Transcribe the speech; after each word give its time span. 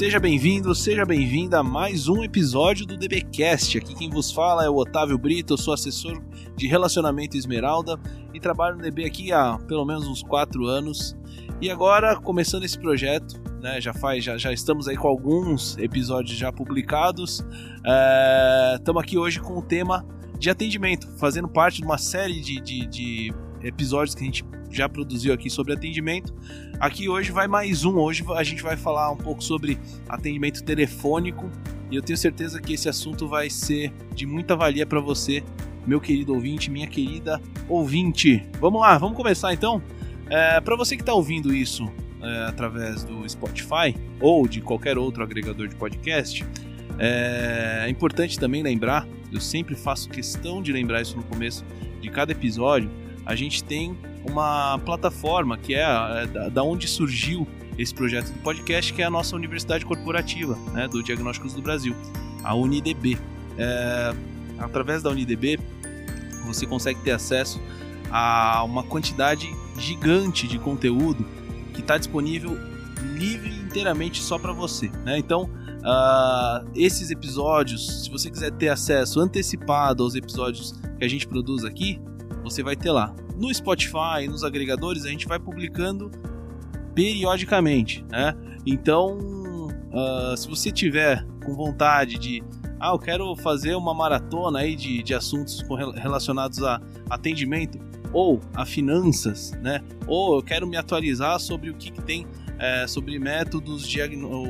Seja 0.00 0.18
bem-vindo, 0.18 0.74
seja 0.74 1.04
bem-vinda 1.04 1.58
a 1.58 1.62
mais 1.62 2.08
um 2.08 2.24
episódio 2.24 2.86
do 2.86 2.96
DBcast. 2.96 3.76
Aqui 3.76 3.94
quem 3.94 4.08
vos 4.08 4.32
fala 4.32 4.64
é 4.64 4.70
o 4.70 4.76
Otávio 4.76 5.18
Brito, 5.18 5.52
eu 5.52 5.58
sou 5.58 5.74
assessor 5.74 6.18
de 6.56 6.66
relacionamento 6.66 7.36
Esmeralda 7.36 8.00
e 8.32 8.40
trabalho 8.40 8.78
no 8.78 8.82
DB 8.82 9.04
aqui 9.04 9.30
há 9.30 9.58
pelo 9.68 9.84
menos 9.84 10.06
uns 10.06 10.22
4 10.22 10.64
anos. 10.64 11.14
E 11.60 11.70
agora, 11.70 12.16
começando 12.16 12.64
esse 12.64 12.78
projeto, 12.78 13.42
né, 13.60 13.78
já 13.78 13.92
faz, 13.92 14.24
já, 14.24 14.38
já 14.38 14.50
estamos 14.50 14.88
aí 14.88 14.96
com 14.96 15.06
alguns 15.06 15.76
episódios 15.76 16.34
já 16.34 16.50
publicados. 16.50 17.44
Estamos 18.78 19.02
é, 19.02 19.04
aqui 19.04 19.18
hoje 19.18 19.38
com 19.38 19.58
o 19.58 19.62
tema 19.62 20.02
de 20.38 20.48
atendimento, 20.48 21.08
fazendo 21.18 21.46
parte 21.46 21.82
de 21.82 21.84
uma 21.84 21.98
série 21.98 22.40
de, 22.40 22.58
de, 22.58 22.86
de 22.86 23.34
episódios 23.62 24.14
que 24.14 24.22
a 24.22 24.24
gente 24.24 24.44
já 24.70 24.88
produziu 24.88 25.32
aqui 25.34 25.50
sobre 25.50 25.72
atendimento. 25.72 26.34
Aqui 26.78 27.08
hoje 27.08 27.32
vai 27.32 27.48
mais 27.48 27.84
um. 27.84 27.98
Hoje 27.98 28.24
a 28.34 28.42
gente 28.42 28.62
vai 28.62 28.76
falar 28.76 29.10
um 29.10 29.16
pouco 29.16 29.42
sobre 29.42 29.78
atendimento 30.08 30.62
telefônico 30.62 31.50
e 31.90 31.96
eu 31.96 32.02
tenho 32.02 32.16
certeza 32.16 32.60
que 32.60 32.74
esse 32.74 32.88
assunto 32.88 33.26
vai 33.26 33.50
ser 33.50 33.92
de 34.14 34.24
muita 34.24 34.54
valia 34.54 34.86
para 34.86 35.00
você, 35.00 35.42
meu 35.86 36.00
querido 36.00 36.32
ouvinte, 36.32 36.70
minha 36.70 36.86
querida 36.86 37.40
ouvinte. 37.68 38.46
Vamos 38.60 38.80
lá, 38.80 38.96
vamos 38.96 39.16
começar 39.16 39.52
então. 39.52 39.82
É, 40.28 40.60
para 40.60 40.76
você 40.76 40.96
que 40.96 41.02
está 41.02 41.12
ouvindo 41.12 41.52
isso 41.52 41.90
é, 42.22 42.44
através 42.44 43.02
do 43.02 43.28
Spotify 43.28 43.94
ou 44.20 44.46
de 44.46 44.60
qualquer 44.60 44.96
outro 44.96 45.24
agregador 45.24 45.66
de 45.66 45.74
podcast, 45.74 46.46
é, 46.98 47.84
é 47.86 47.90
importante 47.90 48.38
também 48.38 48.62
lembrar. 48.62 49.06
Eu 49.32 49.40
sempre 49.40 49.74
faço 49.74 50.08
questão 50.08 50.62
de 50.62 50.72
lembrar 50.72 51.02
isso 51.02 51.16
no 51.16 51.24
começo 51.24 51.64
de 52.00 52.08
cada 52.08 52.30
episódio. 52.30 52.90
A 53.30 53.36
gente 53.36 53.62
tem 53.62 53.96
uma 54.28 54.76
plataforma 54.80 55.56
que 55.56 55.72
é, 55.72 55.84
é 55.84 56.50
da 56.50 56.64
onde 56.64 56.88
surgiu 56.88 57.46
esse 57.78 57.94
projeto 57.94 58.32
do 58.32 58.40
podcast, 58.40 58.92
que 58.92 59.00
é 59.02 59.04
a 59.04 59.10
nossa 59.10 59.36
universidade 59.36 59.86
corporativa 59.86 60.56
né, 60.72 60.88
do 60.88 61.00
Diagnósticos 61.00 61.54
do 61.54 61.62
Brasil, 61.62 61.94
a 62.42 62.56
UniDB. 62.56 63.16
É, 63.56 64.12
através 64.58 65.04
da 65.04 65.10
UniDB, 65.10 65.60
você 66.44 66.66
consegue 66.66 67.04
ter 67.04 67.12
acesso 67.12 67.60
a 68.10 68.64
uma 68.64 68.82
quantidade 68.82 69.48
gigante 69.78 70.48
de 70.48 70.58
conteúdo 70.58 71.24
que 71.72 71.82
está 71.82 71.96
disponível 71.96 72.58
livre 73.16 73.54
inteiramente 73.60 74.20
só 74.20 74.40
para 74.40 74.52
você. 74.52 74.88
Né? 75.04 75.18
Então, 75.18 75.44
uh, 75.44 76.68
esses 76.74 77.12
episódios, 77.12 78.02
se 78.02 78.10
você 78.10 78.28
quiser 78.28 78.50
ter 78.50 78.70
acesso 78.70 79.20
antecipado 79.20 80.02
aos 80.02 80.16
episódios 80.16 80.74
que 80.98 81.04
a 81.04 81.08
gente 81.08 81.28
produz 81.28 81.64
aqui, 81.64 82.00
você 82.42 82.62
vai 82.62 82.76
ter 82.76 82.90
lá. 82.90 83.14
No 83.36 83.52
Spotify, 83.52 84.26
nos 84.28 84.44
agregadores, 84.44 85.04
a 85.04 85.08
gente 85.08 85.26
vai 85.26 85.38
publicando 85.38 86.10
periodicamente, 86.94 88.04
né? 88.10 88.34
Então, 88.66 89.18
uh, 89.92 90.36
se 90.36 90.48
você 90.48 90.70
tiver 90.70 91.24
com 91.44 91.54
vontade 91.54 92.18
de, 92.18 92.42
ah, 92.78 92.90
eu 92.90 92.98
quero 92.98 93.34
fazer 93.36 93.74
uma 93.74 93.94
maratona 93.94 94.60
aí 94.60 94.76
de, 94.76 95.02
de 95.02 95.14
assuntos 95.14 95.64
relacionados 95.94 96.62
a 96.62 96.80
atendimento 97.08 97.78
ou 98.12 98.40
a 98.54 98.66
finanças, 98.66 99.52
né? 99.62 99.80
Ou 100.06 100.36
eu 100.36 100.42
quero 100.42 100.66
me 100.66 100.76
atualizar 100.76 101.38
sobre 101.38 101.70
o 101.70 101.74
que, 101.74 101.90
que 101.90 102.02
tem 102.02 102.26
é, 102.58 102.86
sobre 102.86 103.18
métodos 103.18 103.88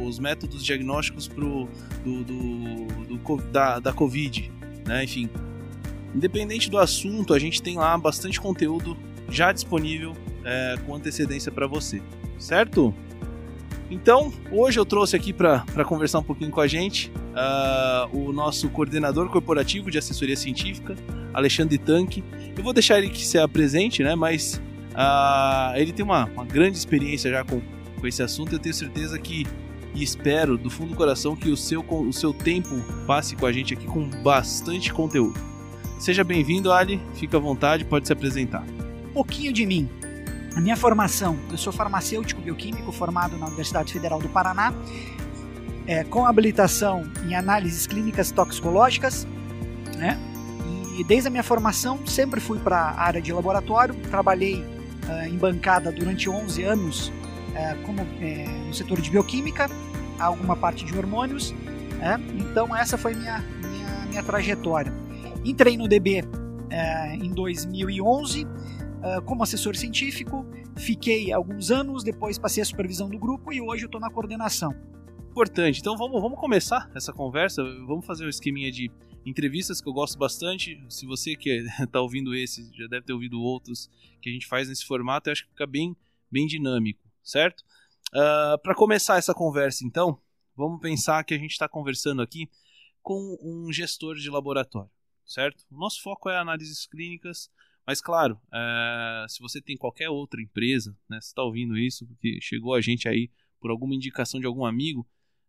os 0.04 0.18
métodos 0.18 0.64
diagnósticos 0.64 1.28
pro, 1.28 1.68
do, 2.04 2.24
do, 2.24 3.16
do, 3.16 3.42
da, 3.52 3.78
da 3.78 3.92
Covid, 3.92 4.50
né? 4.86 5.04
Enfim, 5.04 5.30
Independente 6.14 6.70
do 6.70 6.78
assunto, 6.78 7.34
a 7.34 7.38
gente 7.38 7.62
tem 7.62 7.76
lá 7.76 7.96
bastante 7.96 8.40
conteúdo 8.40 8.96
já 9.28 9.52
disponível 9.52 10.14
é, 10.44 10.76
com 10.84 10.94
antecedência 10.94 11.52
para 11.52 11.66
você, 11.66 12.02
certo? 12.38 12.94
Então, 13.90 14.32
hoje 14.52 14.78
eu 14.78 14.86
trouxe 14.86 15.16
aqui 15.16 15.32
para 15.32 15.64
conversar 15.84 16.20
um 16.20 16.22
pouquinho 16.22 16.50
com 16.50 16.60
a 16.60 16.66
gente 16.68 17.10
uh, 17.10 18.16
o 18.16 18.32
nosso 18.32 18.70
coordenador 18.70 19.28
corporativo 19.28 19.90
de 19.90 19.98
assessoria 19.98 20.36
científica, 20.36 20.94
Alexandre 21.34 21.76
Tanque. 21.76 22.22
Eu 22.56 22.62
vou 22.62 22.72
deixar 22.72 22.98
ele 22.98 23.10
que 23.10 23.26
se 23.26 23.36
apresente, 23.36 24.04
né? 24.04 24.14
Mas 24.14 24.62
uh, 24.92 25.76
ele 25.76 25.92
tem 25.92 26.04
uma, 26.04 26.26
uma, 26.26 26.44
grande 26.44 26.78
experiência 26.78 27.32
já 27.32 27.44
com, 27.44 27.60
com 28.00 28.06
esse 28.06 28.22
assunto. 28.22 28.52
Eu 28.52 28.60
tenho 28.60 28.74
certeza 28.74 29.18
que 29.18 29.44
e 29.92 30.04
espero 30.04 30.56
do 30.56 30.70
fundo 30.70 30.90
do 30.90 30.96
coração 30.96 31.34
que 31.34 31.50
o 31.50 31.56
seu, 31.56 31.84
o 31.84 32.12
seu 32.12 32.32
tempo 32.32 32.70
passe 33.08 33.34
com 33.34 33.44
a 33.44 33.50
gente 33.50 33.74
aqui 33.74 33.86
com 33.86 34.08
bastante 34.22 34.92
conteúdo. 34.92 35.38
Seja 36.00 36.24
bem-vindo, 36.24 36.72
Ali. 36.72 36.98
Fica 37.12 37.36
à 37.36 37.40
vontade, 37.40 37.84
pode 37.84 38.06
se 38.06 38.12
apresentar. 38.12 38.64
Um 39.10 39.12
pouquinho 39.12 39.52
de 39.52 39.66
mim. 39.66 39.86
A 40.56 40.60
minha 40.60 40.74
formação, 40.74 41.38
eu 41.50 41.58
sou 41.58 41.74
farmacêutico 41.74 42.40
bioquímico 42.40 42.90
formado 42.90 43.36
na 43.36 43.46
Universidade 43.46 43.92
Federal 43.92 44.18
do 44.18 44.28
Paraná, 44.30 44.72
é, 45.86 46.02
com 46.02 46.24
habilitação 46.24 47.06
em 47.28 47.34
análises 47.34 47.86
clínicas 47.86 48.30
toxicológicas, 48.30 49.26
né? 49.98 50.18
E 50.98 51.04
desde 51.04 51.28
a 51.28 51.30
minha 51.30 51.42
formação 51.42 52.04
sempre 52.06 52.40
fui 52.40 52.58
para 52.58 52.78
a 52.78 53.02
área 53.02 53.20
de 53.20 53.30
laboratório, 53.30 53.94
trabalhei 54.10 54.56
uh, 54.56 55.26
em 55.28 55.36
bancada 55.36 55.92
durante 55.92 56.30
11 56.30 56.62
anos 56.62 57.08
uh, 57.08 57.82
como 57.84 58.02
uh, 58.02 58.66
no 58.66 58.72
setor 58.72 59.02
de 59.02 59.10
bioquímica, 59.10 59.70
alguma 60.18 60.56
parte 60.56 60.82
de 60.82 60.96
hormônios, 60.96 61.52
né? 61.98 62.18
então 62.38 62.74
essa 62.74 62.96
foi 62.96 63.14
minha 63.14 63.44
minha, 63.62 64.06
minha 64.08 64.22
trajetória. 64.22 64.92
Entrei 65.44 65.74
no 65.74 65.88
DB 65.88 66.22
é, 66.70 67.14
em 67.14 67.32
2011 67.32 68.46
é, 69.02 69.20
como 69.22 69.42
assessor 69.42 69.74
científico, 69.74 70.46
fiquei 70.76 71.32
alguns 71.32 71.70
anos, 71.70 72.04
depois 72.04 72.38
passei 72.38 72.62
a 72.62 72.66
supervisão 72.66 73.08
do 73.08 73.18
grupo 73.18 73.50
e 73.50 73.58
hoje 73.58 73.84
eu 73.84 73.86
estou 73.86 74.00
na 74.00 74.10
coordenação. 74.10 74.74
Importante, 75.30 75.80
então 75.80 75.96
vamos, 75.96 76.20
vamos 76.20 76.38
começar 76.38 76.90
essa 76.94 77.10
conversa, 77.10 77.62
vamos 77.86 78.04
fazer 78.04 78.26
um 78.26 78.28
esqueminha 78.28 78.70
de 78.70 78.90
entrevistas 79.24 79.80
que 79.80 79.88
eu 79.88 79.94
gosto 79.94 80.18
bastante. 80.18 80.78
Se 80.90 81.06
você 81.06 81.34
que 81.34 81.64
está 81.80 82.00
ouvindo 82.02 82.34
esse, 82.34 82.70
já 82.74 82.86
deve 82.86 83.06
ter 83.06 83.14
ouvido 83.14 83.40
outros 83.40 83.88
que 84.20 84.28
a 84.28 84.32
gente 84.32 84.46
faz 84.46 84.68
nesse 84.68 84.84
formato, 84.84 85.30
eu 85.30 85.32
acho 85.32 85.44
que 85.44 85.50
fica 85.50 85.66
bem, 85.66 85.96
bem 86.30 86.46
dinâmico, 86.46 87.00
certo? 87.24 87.60
Uh, 88.12 88.60
Para 88.62 88.74
começar 88.74 89.16
essa 89.16 89.32
conversa, 89.32 89.86
então, 89.86 90.18
vamos 90.54 90.80
pensar 90.80 91.24
que 91.24 91.32
a 91.32 91.38
gente 91.38 91.52
está 91.52 91.66
conversando 91.66 92.20
aqui 92.20 92.50
com 93.02 93.38
um 93.42 93.72
gestor 93.72 94.16
de 94.16 94.28
laboratório 94.28 94.90
certo? 95.30 95.64
O 95.70 95.76
nosso 95.78 96.02
foco 96.02 96.28
é 96.28 96.36
análises 96.36 96.86
clínicas, 96.86 97.50
mas 97.86 98.00
claro, 98.00 98.40
é, 98.52 99.26
se 99.28 99.40
você 99.40 99.60
tem 99.60 99.76
qualquer 99.76 100.10
outra 100.10 100.42
empresa, 100.42 100.96
né, 101.08 101.20
você 101.20 101.28
está 101.28 101.42
ouvindo 101.42 101.78
isso, 101.78 102.06
porque 102.06 102.38
chegou 102.42 102.74
a 102.74 102.80
gente 102.80 103.08
aí 103.08 103.30
por 103.60 103.70
alguma 103.70 103.94
indicação 103.94 104.40
de 104.40 104.46
algum 104.46 104.64
amigo, 104.64 105.06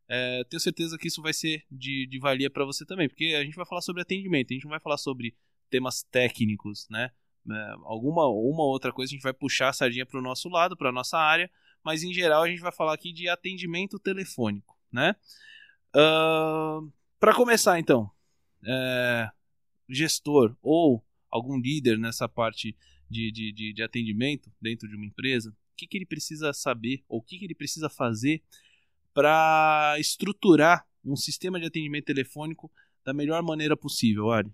é, 0.08 0.44
tenho 0.44 0.59
certeza 0.59 0.97
que 0.97 1.08
isso 1.08 1.22
vai 1.22 1.34
ser 1.34 1.64
de, 1.72 2.06
de 2.06 2.20
valia 2.20 2.50
para 2.50 2.66
você 2.66 2.86
também, 2.86 3.08
porque 3.08 3.34
a 3.40 3.44
gente 3.44 3.56
vai 3.56 3.66
falar 3.66 3.81
sobre 3.81 4.02
atendimento, 4.02 4.52
a 4.52 4.53
gente 4.53 4.64
não 4.64 4.72
vai 4.72 4.80
falar 4.80 4.97
sobre 4.97 5.36
temas 5.70 6.03
técnicos, 6.03 6.88
né? 6.90 7.12
É, 7.50 7.72
alguma 7.86 8.28
uma 8.28 8.64
outra 8.64 8.91
coisa 8.91 9.12
a 9.12 9.16
gente 9.16 9.24
vai 9.24 9.34
puxar 9.34 9.70
a 9.70 9.74
sardinha 9.74 10.06
para 10.06 10.20
o 10.20 10.22
nosso 10.22 10.47
lado, 10.47 10.78
para 10.78 10.90
a 10.90 10.91
nossa 10.91 11.18
área, 11.18 11.50
mas 11.84 12.03
em 12.03 12.14
geral 12.14 12.44
a 12.44 12.47
gente 12.47 12.62
vai 12.62 12.72
falar 12.72 12.94
aqui 12.94 13.12
de 13.12 13.28
atendimento 13.28 13.97
telefônico, 13.97 14.78
né? 14.91 15.16
Uh, 15.96 16.91
para 17.20 17.34
começar 17.34 17.80
então, 17.80 18.12
é, 18.66 19.31
gestor 19.96 20.56
ou 20.62 21.03
algum 21.29 21.57
líder 21.57 21.97
nessa 21.97 22.28
parte 22.28 22.75
de, 23.09 23.31
de, 23.31 23.52
de, 23.52 23.74
de 23.74 23.84
atendimento 23.84 24.52
dentro 24.62 24.88
de 24.88 24.96
uma 24.96 25.06
empresa, 25.06 25.50
o 25.50 25.75
que, 25.75 25.88
que 25.88 25.97
ele 25.97 26.06
precisa 26.06 26.53
saber 26.53 27.03
ou 27.07 27.19
o 27.19 27.22
que, 27.22 27.38
que 27.38 27.46
ele 27.46 27.56
precisa 27.56 27.90
fazer 27.90 28.41
para 29.13 29.96
estruturar 30.00 30.85
um 31.03 31.16
sistema 31.16 31.59
de 31.59 31.66
atendimento 31.66 32.06
telefônico 32.06 32.72
da 33.03 33.13
melhor 33.13 33.41
maneira 33.44 33.75
possível, 33.75 34.31
Ari? 34.31 34.53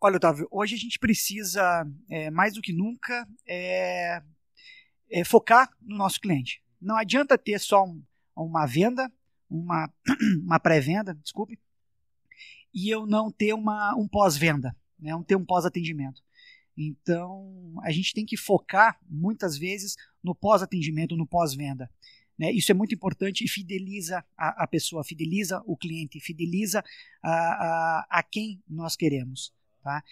Olha, 0.00 0.16
Otávio, 0.16 0.46
hoje 0.50 0.74
a 0.74 0.78
gente 0.78 0.98
precisa, 0.98 1.84
é, 2.10 2.30
mais 2.30 2.54
do 2.54 2.60
que 2.60 2.72
nunca, 2.72 3.26
é, 3.46 4.22
é 5.10 5.24
focar 5.24 5.70
no 5.80 5.96
nosso 5.96 6.20
cliente. 6.20 6.62
Não 6.80 6.96
adianta 6.96 7.38
ter 7.38 7.58
só 7.58 7.84
um, 7.84 8.02
uma 8.36 8.66
venda, 8.66 9.10
uma, 9.48 9.90
uma 10.44 10.60
pré-venda, 10.60 11.14
desculpe, 11.14 11.58
e 12.76 12.90
eu 12.90 13.06
não 13.06 13.32
ter 13.32 13.54
uma, 13.54 13.96
um 13.96 14.06
pós-venda, 14.06 14.76
né? 15.00 15.10
não 15.10 15.22
ter 15.22 15.34
um 15.34 15.44
pós-atendimento. 15.46 16.22
Então, 16.76 17.74
a 17.82 17.90
gente 17.90 18.12
tem 18.12 18.26
que 18.26 18.36
focar, 18.36 19.00
muitas 19.08 19.56
vezes, 19.56 19.96
no 20.22 20.34
pós-atendimento, 20.34 21.16
no 21.16 21.26
pós-venda. 21.26 21.90
Né? 22.38 22.52
Isso 22.52 22.70
é 22.70 22.74
muito 22.74 22.94
importante 22.94 23.42
e 23.42 23.48
fideliza 23.48 24.22
a, 24.36 24.64
a 24.64 24.66
pessoa, 24.66 25.02
fideliza 25.02 25.62
o 25.64 25.74
cliente, 25.74 26.20
fideliza 26.20 26.84
a, 27.22 27.30
a, 27.30 28.06
a 28.10 28.22
quem 28.22 28.62
nós 28.68 28.94
queremos. 28.94 29.54
Tá? 29.82 30.04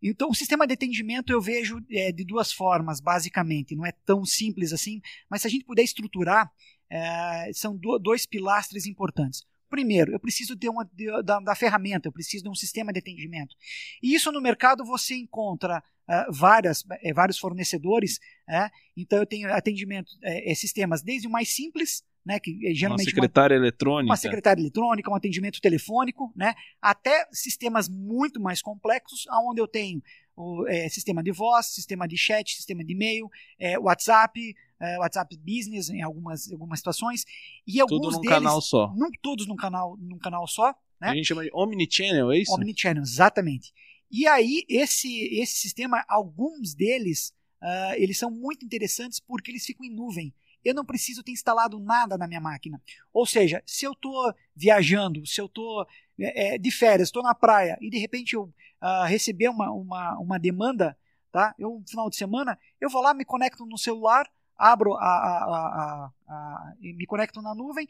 Então, 0.00 0.30
o 0.30 0.34
sistema 0.34 0.64
de 0.64 0.74
atendimento 0.74 1.32
eu 1.32 1.40
vejo 1.40 1.84
é, 1.90 2.12
de 2.12 2.24
duas 2.24 2.52
formas, 2.52 3.00
basicamente. 3.00 3.74
Não 3.74 3.84
é 3.84 3.90
tão 4.06 4.24
simples 4.24 4.72
assim, 4.72 5.02
mas 5.28 5.42
se 5.42 5.48
a 5.48 5.50
gente 5.50 5.64
puder 5.64 5.82
estruturar, 5.82 6.52
é, 6.88 7.50
são 7.52 7.76
do, 7.76 7.98
dois 7.98 8.26
pilastres 8.26 8.86
importantes. 8.86 9.44
Primeiro, 9.72 10.12
eu 10.12 10.20
preciso 10.20 10.54
ter 10.54 10.68
uma 10.68 10.86
da, 11.24 11.40
da, 11.40 11.54
ferramenta, 11.54 12.06
eu 12.06 12.12
preciso 12.12 12.44
de 12.44 12.50
um 12.50 12.54
sistema 12.54 12.92
de 12.92 12.98
atendimento. 12.98 13.56
E 14.02 14.14
isso 14.14 14.30
no 14.30 14.38
mercado 14.38 14.84
você 14.84 15.14
encontra 15.14 15.82
uh, 16.06 16.30
várias, 16.30 16.82
uh, 16.82 17.14
vários 17.14 17.38
fornecedores. 17.38 18.18
Uh, 18.46 18.70
então 18.94 19.18
eu 19.18 19.24
tenho 19.24 19.50
atendimento, 19.50 20.12
eh, 20.22 20.54
sistemas 20.54 21.00
desde 21.02 21.26
o 21.26 21.30
mais 21.30 21.56
simples, 21.56 22.04
né, 22.22 22.38
que 22.38 22.50
é 22.66 22.74
geralmente 22.74 23.06
uma 23.06 23.14
secretária 23.14 23.56
uma, 23.56 23.64
eletrônica, 23.64 24.10
uma 24.10 24.16
secretária 24.16 24.60
eletrônica, 24.60 25.10
um 25.10 25.14
atendimento 25.14 25.58
telefônico, 25.58 26.30
né, 26.36 26.54
até 26.80 27.26
sistemas 27.32 27.88
muito 27.88 28.38
mais 28.38 28.60
complexos, 28.60 29.24
onde 29.48 29.58
eu 29.58 29.66
tenho 29.66 30.02
o 30.36 30.66
é, 30.66 30.88
sistema 30.88 31.22
de 31.22 31.32
voz, 31.32 31.66
sistema 31.66 32.06
de 32.08 32.16
chat, 32.16 32.54
sistema 32.54 32.84
de 32.84 32.92
e-mail, 32.92 33.28
é, 33.58 33.78
WhatsApp, 33.78 34.54
é, 34.80 34.98
WhatsApp 34.98 35.36
Business 35.38 35.90
em 35.90 36.02
algumas, 36.02 36.50
algumas 36.50 36.78
situações 36.78 37.24
e 37.66 37.80
alguns 37.80 38.00
Tudo 38.00 38.12
num 38.12 38.20
deles, 38.20 38.36
canal 38.36 38.60
só. 38.60 38.92
Num, 38.96 39.10
todos 39.20 39.46
num 39.46 39.56
canal, 39.56 39.96
num 39.98 40.18
canal 40.18 40.46
só, 40.46 40.74
né? 41.00 41.08
A 41.08 41.14
gente 41.14 41.26
chama 41.26 41.44
de 41.44 41.50
omnichannel, 41.52 42.32
é 42.32 42.38
isso? 42.38 42.52
Omnichannel, 42.52 43.02
exatamente. 43.02 43.72
E 44.10 44.26
aí 44.26 44.64
esse 44.68 45.24
esse 45.34 45.54
sistema, 45.54 46.04
alguns 46.08 46.74
deles, 46.74 47.32
uh, 47.62 47.94
eles 47.96 48.18
são 48.18 48.30
muito 48.30 48.64
interessantes 48.64 49.18
porque 49.20 49.50
eles 49.50 49.64
ficam 49.64 49.86
em 49.86 49.90
nuvem 49.90 50.34
eu 50.64 50.74
não 50.74 50.84
preciso 50.84 51.22
ter 51.22 51.32
instalado 51.32 51.78
nada 51.78 52.16
na 52.16 52.26
minha 52.26 52.40
máquina. 52.40 52.80
Ou 53.12 53.26
seja, 53.26 53.62
se 53.66 53.84
eu 53.84 53.92
estou 53.92 54.34
viajando, 54.54 55.26
se 55.26 55.40
eu 55.40 55.46
estou 55.46 55.86
é, 56.18 56.54
é, 56.54 56.58
de 56.58 56.70
férias, 56.70 57.08
estou 57.08 57.22
na 57.22 57.34
praia 57.34 57.78
e 57.80 57.90
de 57.90 57.98
repente 57.98 58.34
eu 58.34 58.44
uh, 58.44 59.04
receber 59.06 59.48
uma, 59.48 59.70
uma, 59.70 60.18
uma 60.18 60.38
demanda, 60.38 60.96
tá? 61.30 61.54
Eu, 61.58 61.76
um 61.76 61.84
final 61.86 62.08
de 62.08 62.16
semana, 62.16 62.58
eu 62.80 62.90
vou 62.90 63.02
lá, 63.02 63.14
me 63.14 63.24
conecto 63.24 63.66
no 63.66 63.78
celular, 63.78 64.30
abro 64.56 64.94
a, 64.94 64.98
a, 64.98 65.44
a, 65.46 66.12
a 66.28 66.74
me 66.80 67.06
conecto 67.06 67.42
na 67.42 67.54
nuvem, 67.54 67.86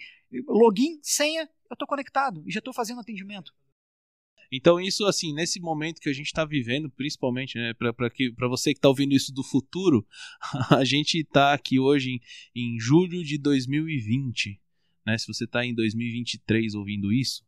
login, 0.47 0.99
senha, 1.03 1.49
eu 1.69 1.75
estou 1.75 1.89
conectado 1.89 2.43
e 2.47 2.53
já 2.53 2.59
estou 2.59 2.73
fazendo 2.73 3.01
atendimento. 3.01 3.53
Então, 4.55 4.79
isso, 4.79 5.07
assim, 5.07 5.33
nesse 5.33 5.59
momento 5.59 5.99
que 5.99 6.11
a 6.11 6.13
gente 6.13 6.27
está 6.27 6.45
vivendo, 6.45 6.91
principalmente, 6.91 7.57
né, 7.57 7.73
para 7.73 8.49
você 8.49 8.75
que 8.75 8.79
está 8.79 8.89
ouvindo 8.89 9.15
isso 9.15 9.33
do 9.33 9.43
futuro, 9.43 10.07
a 10.71 10.85
gente 10.85 11.21
está 11.21 11.55
aqui 11.55 11.79
hoje 11.79 12.21
em, 12.55 12.75
em 12.75 12.79
julho 12.79 13.25
de 13.25 13.39
2020. 13.39 14.61
Né? 15.07 15.17
Se 15.17 15.27
você 15.27 15.45
está 15.45 15.65
em 15.65 15.75
2023 15.75 16.75
ouvindo 16.75 17.11
isso, 17.11 17.43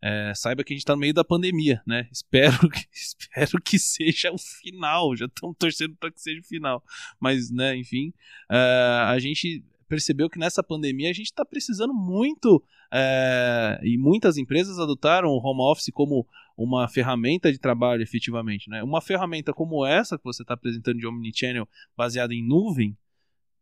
é, 0.00 0.32
saiba 0.36 0.62
que 0.62 0.72
a 0.72 0.76
gente 0.76 0.82
está 0.82 0.94
no 0.94 1.00
meio 1.00 1.14
da 1.14 1.24
pandemia, 1.24 1.82
né? 1.86 2.06
Espero 2.12 2.68
que, 2.68 2.86
espero 2.92 3.60
que 3.60 3.78
seja 3.78 4.30
o 4.30 4.38
final. 4.38 5.16
Já 5.16 5.24
estamos 5.24 5.56
torcendo 5.58 5.96
para 5.96 6.12
que 6.12 6.20
seja 6.20 6.40
o 6.40 6.44
final. 6.44 6.84
Mas, 7.18 7.50
né, 7.50 7.74
enfim, 7.74 8.10
uh, 8.50 9.08
a 9.08 9.18
gente 9.18 9.64
percebeu 9.88 10.28
que 10.28 10.38
nessa 10.38 10.62
pandemia 10.62 11.08
a 11.08 11.12
gente 11.12 11.26
está 11.26 11.44
precisando 11.44 11.94
muito 11.94 12.62
é, 12.92 13.80
e 13.82 13.96
muitas 13.98 14.36
empresas 14.36 14.78
adotaram 14.78 15.28
o 15.28 15.38
home 15.38 15.62
office 15.62 15.90
como 15.92 16.26
uma 16.56 16.88
ferramenta 16.88 17.50
de 17.50 17.58
trabalho 17.58 18.02
efetivamente. 18.02 18.68
Né? 18.70 18.82
Uma 18.82 19.00
ferramenta 19.00 19.52
como 19.52 19.84
essa 19.84 20.16
que 20.16 20.24
você 20.24 20.42
está 20.42 20.54
apresentando 20.54 20.98
de 20.98 21.06
Omnichannel 21.06 21.68
baseada 21.96 22.34
em 22.34 22.46
nuvem 22.46 22.96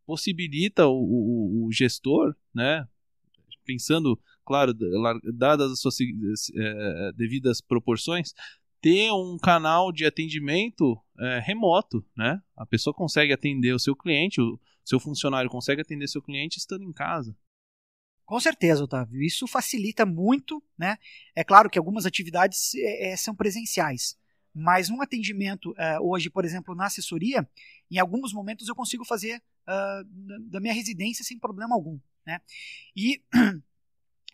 possibilita 0.07 0.87
o, 0.87 0.93
o, 0.93 1.67
o 1.67 1.73
gestor, 1.73 2.35
né, 2.53 2.87
pensando, 3.65 4.19
claro, 4.45 4.75
dadas 5.33 5.73
as 5.73 5.81
suas 5.81 5.97
é, 6.01 7.13
devidas 7.15 7.61
proporções, 7.61 8.35
ter 8.81 9.13
um 9.13 9.39
canal 9.39 9.93
de 9.93 10.05
atendimento 10.05 10.99
é, 11.19 11.39
remoto, 11.39 12.05
né? 12.17 12.43
A 12.57 12.67
pessoa 12.67 12.93
consegue 12.93 13.33
atender 13.33 13.73
o 13.73 13.79
seu 13.79 13.95
cliente, 13.95 14.41
o 14.41 14.59
seu 14.85 14.99
funcionário 14.99 15.49
consegue 15.49 15.81
atender 15.81 16.09
seu 16.09 16.21
cliente 16.21 16.59
estando 16.59 16.83
em 16.83 16.93
casa. 16.93 17.35
Com 18.25 18.41
certeza, 18.41 18.85
Otávio. 18.85 19.23
Isso 19.23 19.47
facilita 19.47 20.07
muito, 20.07 20.63
né? 20.79 20.97
É 21.35 21.45
claro 21.45 21.69
que 21.69 21.79
algumas 21.79 22.07
atividades 22.07 22.75
é, 22.75 23.13
é, 23.13 23.17
são 23.17 23.35
presenciais, 23.35 24.17
mas 24.55 24.91
um 24.91 25.03
atendimento 25.03 25.75
é, 25.77 25.99
hoje, 26.01 26.31
por 26.31 26.45
exemplo, 26.45 26.75
na 26.75 26.87
assessoria, 26.87 27.49
em 27.91 27.99
alguns 27.99 28.33
momentos 28.33 28.69
eu 28.69 28.75
consigo 28.75 29.05
fazer 29.05 29.43
uh, 29.67 30.51
da 30.51 30.61
minha 30.61 30.73
residência 30.73 31.25
sem 31.25 31.39
problema 31.39 31.75
algum, 31.75 31.99
né? 32.27 32.41
E 32.97 33.23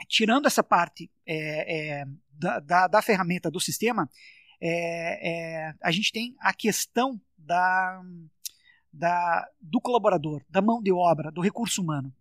tirando 0.08 0.46
essa 0.46 0.62
parte 0.62 1.11
é, 1.26 2.00
é, 2.00 2.05
da, 2.31 2.61
da, 2.61 2.87
da, 2.87 3.02
ferramenta 3.02 3.50
do 3.50 3.58
sistema, 3.58 4.08
é, 4.61 5.75
a 5.82 5.91
gente 5.91 6.12
tem 6.12 6.37
a 6.41 6.52
questão 6.52 7.20
da, 7.37 8.02
da, 8.93 9.49
do 9.61 9.81
colaborador, 9.81 10.43
da 10.49 10.62
mão 10.62 10.82
de 10.82 10.93
obra, 10.93 11.31
do 11.31 11.41
recurso 11.41 11.82
humano. 11.82 12.14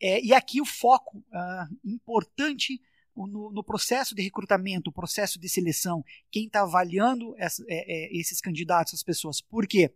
É, 0.00 0.22
e 0.24 0.32
aqui 0.32 0.60
o 0.60 0.64
foco 0.64 1.18
uh, 1.18 1.78
importante 1.84 2.80
no, 3.14 3.52
no, 3.52 3.62
processo 3.62 4.14
de 4.14 4.22
recrutamento, 4.22 4.90
processo 4.90 5.38
de 5.38 5.48
seleção, 5.48 6.04
quem 6.30 6.46
está 6.46 6.62
avaliando 6.62 7.34
essa, 7.36 7.62
é, 7.68 8.06
é, 8.06 8.16
esses 8.16 8.40
candidatos, 8.40 8.94
as 8.94 9.02
pessoas. 9.02 9.40
Por 9.40 9.66
quê? 9.66 9.92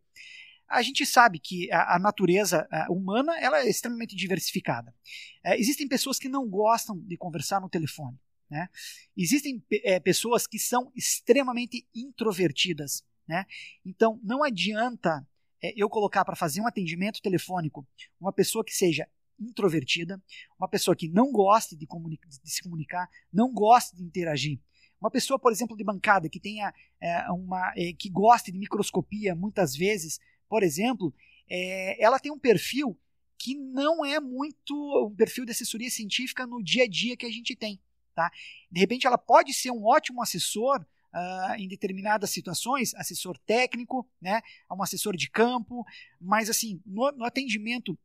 A 0.69 0.83
gente 0.83 1.07
sabe 1.07 1.39
que 1.39 1.71
a, 1.73 1.97
a 1.97 1.99
natureza 1.99 2.67
a 2.71 2.91
humana 2.91 3.39
ela 3.39 3.61
é 3.61 3.69
extremamente 3.69 4.17
diversificada. 4.17 4.95
É, 5.43 5.59
existem 5.59 5.89
pessoas 5.89 6.19
que 6.19 6.29
não 6.29 6.49
gostam 6.49 6.99
de 6.99 7.17
conversar 7.17 7.61
no 7.61 7.69
telefone. 7.69 8.19
Né? 8.51 8.69
Existem 9.17 9.63
é, 9.85 9.99
pessoas 10.01 10.47
que 10.47 10.59
são 10.59 10.91
extremamente 10.95 11.87
introvertidas. 11.95 13.05
Né? 13.27 13.47
Então, 13.85 14.21
não 14.23 14.43
adianta 14.43 15.27
é, 15.63 15.73
eu 15.77 15.89
colocar 15.89 16.25
para 16.25 16.37
fazer 16.37 16.61
um 16.61 16.67
atendimento 16.67 17.23
telefônico 17.23 17.87
uma 18.21 18.33
pessoa 18.33 18.65
que 18.65 18.75
seja 18.75 19.09
introvertida, 19.39 20.23
uma 20.59 20.69
pessoa 20.69 20.97
que 20.97 21.09
não 21.09 21.33
goste 21.33 21.77
de, 21.77 21.87
de 21.87 22.51
se 22.51 22.63
comunicar, 22.63 23.09
não 23.33 23.53
goste 23.53 23.97
de 23.97 24.03
interagir. 24.03 24.59
Uma 25.01 25.11
pessoa, 25.11 25.39
por 25.39 25.53
exemplo, 25.53 25.77
de 25.77 25.85
bancada 25.85 26.29
que 26.29 26.41
tenha 26.41 26.73
é, 27.01 27.31
uma 27.31 27.73
é, 27.77 27.93
que 27.93 28.09
goste 28.09 28.51
de 28.51 28.59
microscopia, 28.59 29.35
muitas 29.35 29.77
vezes, 29.77 30.19
por 30.49 30.63
exemplo, 30.63 31.13
é, 31.49 32.03
ela 32.03 32.19
tem 32.19 32.33
um 32.33 32.39
perfil 32.39 32.99
que 33.39 33.55
não 33.55 34.05
é 34.05 34.19
muito 34.19 34.75
um 35.07 35.15
perfil 35.15 35.45
de 35.45 35.51
assessoria 35.51 35.91
científica 35.91 36.47
no 36.47 36.63
dia 36.63 36.85
a 36.85 36.89
dia 36.89 37.17
que 37.17 37.27
a 37.27 37.31
gente 37.31 37.55
tem. 37.55 37.79
Tá? 38.15 38.31
De 38.71 38.81
repente, 38.81 39.07
ela 39.07 39.19
pode 39.19 39.53
ser 39.53 39.71
um 39.71 39.85
ótimo 39.85 40.23
assessor 40.23 40.81
uh, 41.15 41.55
em 41.57 41.69
determinadas 41.69 42.31
situações, 42.31 42.95
assessor 42.95 43.39
técnico, 43.39 44.09
né, 44.21 44.41
um 44.71 44.83
assessor 44.83 45.17
de 45.17 45.29
campo, 45.31 45.85
mas 46.21 46.49
assim, 46.51 46.81
no, 46.87 47.11
no 47.13 47.25
atendimento 47.25 47.99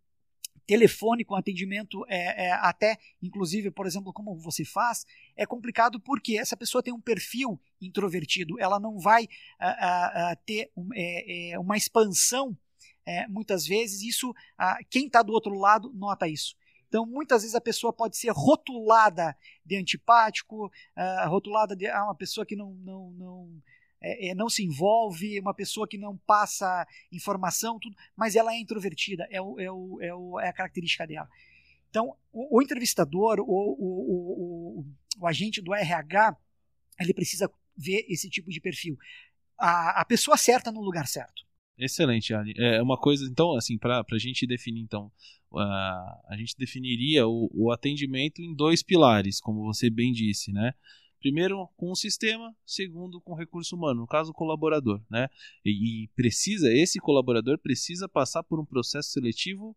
telefônico, 0.69 1.33
um 1.33 1.37
atendimento 1.37 2.05
é, 2.07 2.45
é, 2.45 2.51
até, 2.51 2.99
inclusive, 3.23 3.71
por 3.71 3.87
exemplo, 3.87 4.13
como 4.13 4.35
você 4.35 4.63
faz, 4.63 5.03
é 5.35 5.43
complicado 5.43 5.99
porque 5.99 6.37
essa 6.37 6.55
pessoa 6.55 6.83
tem 6.83 6.93
um 6.93 7.01
perfil 7.01 7.59
introvertido, 7.81 8.59
ela 8.59 8.79
não 8.79 8.99
vai 8.99 9.23
uh, 9.23 9.25
uh, 9.25 10.37
ter 10.45 10.69
um, 10.77 10.89
é, 10.93 11.53
é, 11.53 11.59
uma 11.59 11.75
expansão 11.75 12.55
é, 13.03 13.27
muitas 13.27 13.65
vezes, 13.65 14.03
isso, 14.03 14.31
quem 14.91 15.07
está 15.07 15.23
do 15.23 15.33
outro 15.33 15.55
lado 15.55 15.91
nota 15.95 16.27
isso. 16.27 16.55
Então, 16.87 17.03
muitas 17.03 17.41
vezes 17.41 17.55
a 17.55 17.61
pessoa 17.61 17.91
pode 17.91 18.15
ser 18.15 18.29
rotulada 18.31 19.35
de 19.65 19.75
antipático, 19.75 20.71
rotulada 21.27 21.75
de 21.75 21.87
ah, 21.87 22.03
uma 22.03 22.15
pessoa 22.15 22.45
que 22.45 22.55
não, 22.55 22.73
não, 22.75 23.11
não 23.13 23.61
é, 24.01 24.29
é, 24.29 24.35
não 24.35 24.49
se 24.49 24.63
envolve, 24.63 25.39
uma 25.39 25.53
pessoa 25.53 25.87
que 25.87 25.97
não 25.97 26.17
passa 26.17 26.87
informação, 27.11 27.77
tudo, 27.79 27.95
mas 28.15 28.35
ela 28.35 28.53
é 28.53 28.59
introvertida, 28.59 29.27
é, 29.29 29.41
o, 29.41 29.59
é, 29.59 29.71
o, 29.71 30.01
é, 30.01 30.13
o, 30.13 30.39
é 30.39 30.49
a 30.49 30.53
característica 30.53 31.05
dela. 31.05 31.27
Então, 31.89 32.15
o, 32.31 32.57
o 32.57 32.61
entrevistador, 32.61 33.39
o, 33.39 34.85
o, 35.19 35.27
agente 35.27 35.61
do 35.61 35.73
RH, 35.73 36.37
ele 36.99 37.13
precisa 37.13 37.51
ver 37.75 38.05
esse 38.07 38.29
tipo 38.29 38.49
de 38.49 38.61
perfil. 38.61 38.97
A, 39.57 40.01
a 40.01 40.05
pessoa 40.05 40.37
certa 40.37 40.71
no 40.71 40.81
lugar 40.81 41.07
certo. 41.07 41.43
Excelente, 41.77 42.33
Ali. 42.33 42.53
É 42.57 42.81
uma 42.81 42.97
coisa, 42.97 43.25
então, 43.25 43.55
assim, 43.55 43.77
para 43.77 44.03
a 44.09 44.17
gente 44.17 44.45
definir, 44.45 44.81
então, 44.81 45.11
uh, 45.51 45.59
a 46.27 46.35
gente 46.37 46.55
definiria 46.57 47.25
o 47.25 47.71
atendimento 47.71 48.41
em 48.41 48.53
dois 48.53 48.83
pilares, 48.83 49.39
como 49.39 49.63
você 49.63 49.89
bem 49.89 50.11
disse, 50.11 50.51
né? 50.51 50.73
Primeiro, 51.19 51.67
com 51.75 51.91
o 51.91 51.95
sistema, 51.95 52.55
segundo, 52.65 53.19
com 53.19 53.33
o 53.33 53.35
recurso 53.35 53.75
humano, 53.75 54.01
no 54.01 54.07
caso, 54.07 54.31
o 54.31 54.33
colaborador, 54.33 55.01
né? 55.09 55.27
E, 55.65 56.03
e 56.03 56.07
precisa, 56.09 56.71
esse 56.73 56.99
colaborador 56.99 57.57
precisa 57.57 58.07
passar 58.07 58.43
por 58.43 58.59
um 58.59 58.65
processo 58.65 59.09
seletivo 59.09 59.75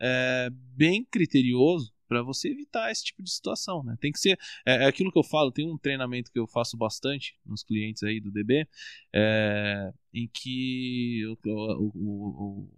é, 0.00 0.48
bem 0.52 1.04
criterioso 1.04 1.92
para 2.06 2.22
você 2.22 2.48
evitar 2.48 2.90
esse 2.90 3.04
tipo 3.04 3.22
de 3.22 3.30
situação, 3.30 3.82
né? 3.82 3.96
Tem 4.00 4.12
que 4.12 4.18
ser, 4.18 4.38
é, 4.64 4.84
é, 4.84 4.86
aquilo 4.86 5.10
que 5.10 5.18
eu 5.18 5.24
falo, 5.24 5.50
tem 5.50 5.68
um 5.68 5.78
treinamento 5.78 6.30
que 6.30 6.38
eu 6.38 6.46
faço 6.46 6.76
bastante 6.76 7.36
nos 7.44 7.64
clientes 7.64 8.02
aí 8.02 8.20
do 8.20 8.30
DB, 8.30 8.68
é, 9.12 9.92
em 10.12 10.28
que 10.28 11.22
o, 11.26 11.50
o, 11.50 11.92
o, 11.94 12.70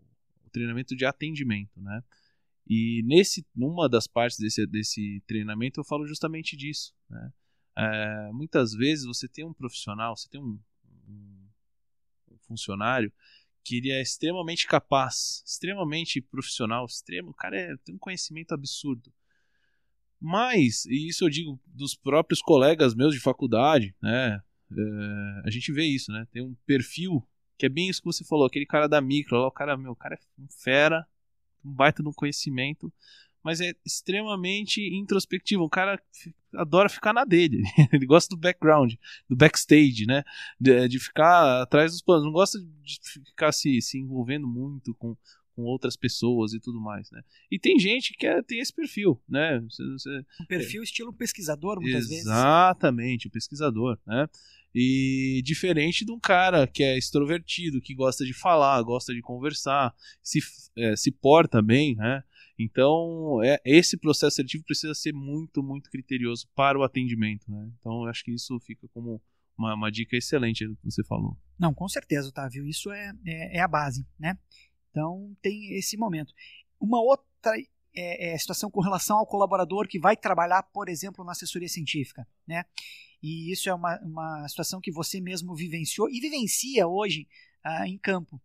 o 0.47 0.51
treinamento 0.51 0.97
de 0.97 1.05
atendimento, 1.05 1.81
né? 1.81 2.03
E 2.69 3.03
nesse, 3.05 3.47
numa 3.55 3.89
das 3.89 4.07
partes 4.07 4.39
desse, 4.39 4.67
desse 4.67 5.23
treinamento 5.27 5.81
eu 5.81 5.85
falo 5.85 6.07
justamente 6.07 6.57
disso, 6.57 6.95
né? 7.09 7.33
É, 7.77 8.31
muitas 8.33 8.73
vezes 8.73 9.05
você 9.05 9.29
tem 9.29 9.45
um 9.45 9.53
profissional, 9.53 10.17
você 10.17 10.29
tem 10.29 10.41
um, 10.41 10.59
um, 11.09 11.49
funcionário 12.47 13.13
que 13.63 13.77
ele 13.79 13.91
é 13.91 14.01
extremamente 14.01 14.67
capaz, 14.67 15.43
extremamente 15.45 16.21
profissional, 16.21 16.87
extremo, 16.87 17.31
o 17.31 17.35
cara 17.35 17.57
é, 17.57 17.77
tem 17.85 17.95
um 17.95 17.99
conhecimento 17.99 18.53
absurdo. 18.53 19.13
Mas, 20.21 20.87
e 20.87 21.09
isso 21.09 21.25
eu 21.25 21.29
digo 21.29 21.61
dos 21.67 21.95
próprios 21.95 22.41
colegas 22.41 22.95
meus 22.95 23.13
de 23.13 23.21
faculdade, 23.21 23.95
né? 24.01 24.41
É, 24.71 25.43
a 25.45 25.51
gente 25.51 25.73
vê 25.73 25.85
isso, 25.85 26.11
né? 26.13 26.27
Tem 26.33 26.43
um 26.43 26.55
perfil 26.65 27.27
que 27.59 27.67
é 27.67 27.69
bem 27.69 27.89
isso 27.89 28.01
que 28.01 28.07
você 28.07 28.25
falou, 28.25 28.47
aquele 28.47 28.67
cara 28.67 28.87
da 28.87 29.01
micro, 29.01 29.37
o 29.39 29.51
cara, 29.51 29.77
meu, 29.77 29.93
o 29.93 29.97
cara 29.97 30.15
é 30.15 30.19
um 30.41 30.49
fera, 30.49 31.07
um 31.65 31.73
baita 31.73 32.03
de 32.03 32.09
um 32.09 32.13
conhecimento, 32.13 32.93
mas 33.47 33.61
é 33.61 33.73
extremamente 33.87 34.81
introspectivo. 34.93 35.65
Um 35.65 35.69
cara 35.69 36.03
adora 36.53 36.89
ficar 36.89 37.13
na 37.13 37.25
dele. 37.25 37.63
Ele 37.93 38.05
gosta 38.05 38.35
do 38.35 38.41
background, 38.41 38.95
do 39.31 39.37
backstage, 39.37 40.05
né? 40.05 40.25
De, 40.59 40.89
de 40.89 40.99
ficar 40.99 41.63
atrás 41.63 41.93
dos 41.93 42.03
panos. 42.03 42.25
Não 42.25 42.33
gosta 42.33 42.59
de 42.59 42.99
ficar 43.25 43.53
se, 43.53 43.81
se 43.81 44.01
envolvendo 44.01 44.49
muito 44.49 44.93
com, 44.97 45.17
com 45.55 45.63
outras 45.63 45.97
pessoas 45.97 46.55
e 46.55 46.59
tudo 46.59 46.81
mais, 46.81 47.09
né? 47.13 47.23
E 47.49 47.57
tem 47.57 47.79
gente 47.79 48.15
que 48.15 48.27
é, 48.27 48.43
tem 48.43 48.59
esse 48.59 48.75
perfil, 48.75 49.23
né? 49.29 49.61
Você, 49.61 49.85
você, 49.93 50.25
um 50.41 50.47
perfil 50.47 50.81
é, 50.81 50.85
estilo 50.85 51.13
pesquisador, 51.13 51.81
muitas 51.81 52.03
exatamente, 52.03 52.15
vezes. 52.17 52.27
Exatamente, 52.27 53.27
o 53.29 53.31
pesquisador, 53.31 53.97
né? 54.05 54.29
E 54.75 55.41
diferente 55.45 56.05
de 56.05 56.11
um 56.11 56.19
cara 56.19 56.67
que 56.67 56.83
é 56.83 56.99
extrovertido, 56.99 57.81
que 57.81 57.95
gosta 57.95 58.25
de 58.25 58.35
falar, 58.35 58.83
gosta 58.83 59.15
de 59.15 59.23
conversar, 59.23 59.95
se, 60.21 60.41
é, 60.77 60.97
se 60.97 61.13
porta 61.13 61.63
bem, 61.63 61.95
né? 61.95 62.25
Então, 62.59 63.43
é, 63.43 63.61
esse 63.65 63.97
processo 63.99 64.37
seletivo 64.37 64.65
precisa 64.65 64.95
ser 64.95 65.13
muito, 65.13 65.63
muito 65.63 65.91
criterioso 65.91 66.49
para 66.55 66.79
o 66.79 66.83
atendimento. 66.83 67.51
Né? 67.51 67.71
Então, 67.79 68.03
eu 68.03 68.09
acho 68.09 68.25
que 68.25 68.33
isso 68.33 68.59
fica 68.61 68.89
como 68.89 69.21
uma, 69.59 69.75
uma 69.75 69.91
dica 69.91 70.17
excelente 70.17 70.67
que 70.67 70.85
você 70.85 71.05
falou. 71.05 71.37
Não, 71.59 71.75
com 71.75 71.89
certeza, 71.89 72.29
Otávio. 72.29 72.67
Isso 72.67 72.91
é, 72.91 73.13
é, 73.27 73.59
é 73.59 73.61
a 73.61 73.69
base. 73.69 74.07
Né? 74.19 74.39
Então, 74.91 75.37
tem 75.43 75.77
esse 75.77 75.97
momento. 75.97 76.33
Uma 76.81 77.01
outra 77.01 77.53
é, 77.95 78.33
é, 78.33 78.39
situação 78.39 78.71
com 78.71 78.81
relação 78.81 79.19
ao 79.19 79.27
colaborador 79.27 79.87
que 79.87 79.99
vai 79.99 80.17
trabalhar, 80.17 80.63
por 80.63 80.89
exemplo, 80.89 81.25
na 81.25 81.33
assessoria 81.33 81.69
científica. 81.69 82.27
Né? 82.47 82.65
E 83.23 83.53
isso 83.53 83.69
é 83.69 83.75
uma, 83.75 83.99
uma 84.01 84.49
situação 84.49 84.81
que 84.81 84.93
você 84.93 85.21
mesmo 85.21 85.55
vivenciou 85.55 86.09
e 86.09 86.21
vivencia 86.21 86.87
hoje 86.87 87.27
ah, 87.63 87.89
em 87.89 87.99
campo. 87.99 88.41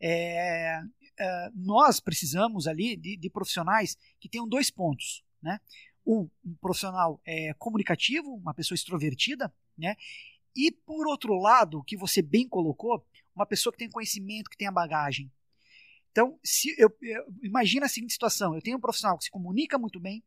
É, 0.00 0.80
uh, 1.20 1.52
nós 1.54 2.00
precisamos 2.00 2.66
ali 2.66 2.96
de, 2.96 3.16
de, 3.16 3.30
profissionais 3.30 3.96
que 4.20 4.28
tenham 4.28 4.48
dois 4.48 4.70
pontos, 4.70 5.22
né? 5.42 5.60
Um, 6.06 6.28
um 6.44 6.54
profissional 6.60 7.20
é, 7.24 7.54
comunicativo, 7.54 8.34
uma 8.34 8.52
pessoa 8.52 8.76
extrovertida, 8.76 9.52
né? 9.76 9.96
E 10.54 10.70
por 10.70 11.06
outro 11.06 11.34
lado, 11.34 11.82
que 11.82 11.96
você 11.96 12.22
bem 12.22 12.48
colocou, 12.48 13.04
uma 13.34 13.46
pessoa 13.46 13.72
que 13.72 13.78
tem 13.78 13.90
conhecimento, 13.90 14.50
que 14.50 14.56
tem 14.56 14.68
a 14.68 14.72
bagagem. 14.72 15.32
Então, 16.10 16.38
se 16.44 16.72
eu, 16.78 16.96
eu 17.02 17.24
imagina 17.42 17.86
a 17.86 17.88
seguinte 17.88 18.12
situação: 18.12 18.54
eu 18.54 18.62
tenho 18.62 18.76
um 18.76 18.80
profissional 18.80 19.18
que 19.18 19.24
se 19.24 19.30
comunica 19.30 19.78
muito 19.78 19.98
bem, 19.98 20.22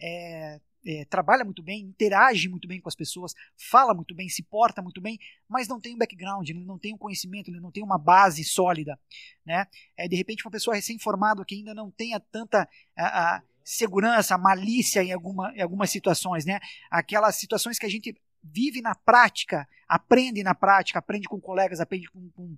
é, 0.00 0.60
é, 0.86 1.04
trabalha 1.04 1.44
muito 1.44 1.62
bem, 1.62 1.80
interage 1.82 2.48
muito 2.48 2.68
bem 2.68 2.80
com 2.80 2.88
as 2.88 2.94
pessoas, 2.94 3.34
fala 3.56 3.92
muito 3.92 4.14
bem, 4.14 4.28
se 4.28 4.42
porta 4.42 4.80
muito 4.80 5.00
bem, 5.00 5.18
mas 5.48 5.66
não 5.66 5.80
tem 5.80 5.94
um 5.94 5.98
background, 5.98 6.48
ele 6.48 6.64
não 6.64 6.78
tem 6.78 6.94
um 6.94 6.98
conhecimento, 6.98 7.50
ele 7.50 7.60
não 7.60 7.72
tem 7.72 7.82
uma 7.82 7.98
base 7.98 8.44
sólida. 8.44 8.98
Né? 9.44 9.66
É, 9.96 10.06
de 10.06 10.14
repente, 10.14 10.44
uma 10.44 10.50
pessoa 10.50 10.76
recém-formada 10.76 11.44
que 11.44 11.56
ainda 11.56 11.74
não 11.74 11.90
tenha 11.90 12.20
tanta 12.20 12.68
a, 12.96 13.36
a 13.36 13.42
segurança, 13.64 14.38
malícia 14.38 15.02
em, 15.02 15.12
alguma, 15.12 15.52
em 15.54 15.60
algumas 15.60 15.90
situações, 15.90 16.44
né? 16.44 16.60
aquelas 16.90 17.34
situações 17.36 17.78
que 17.78 17.86
a 17.86 17.90
gente 17.90 18.14
vive 18.42 18.80
na 18.80 18.94
prática, 18.94 19.68
aprende 19.88 20.42
na 20.42 20.54
prática, 20.54 21.00
aprende 21.00 21.28
com 21.28 21.40
colegas, 21.40 21.80
aprende 21.80 22.08
com, 22.08 22.30
com 22.30 22.56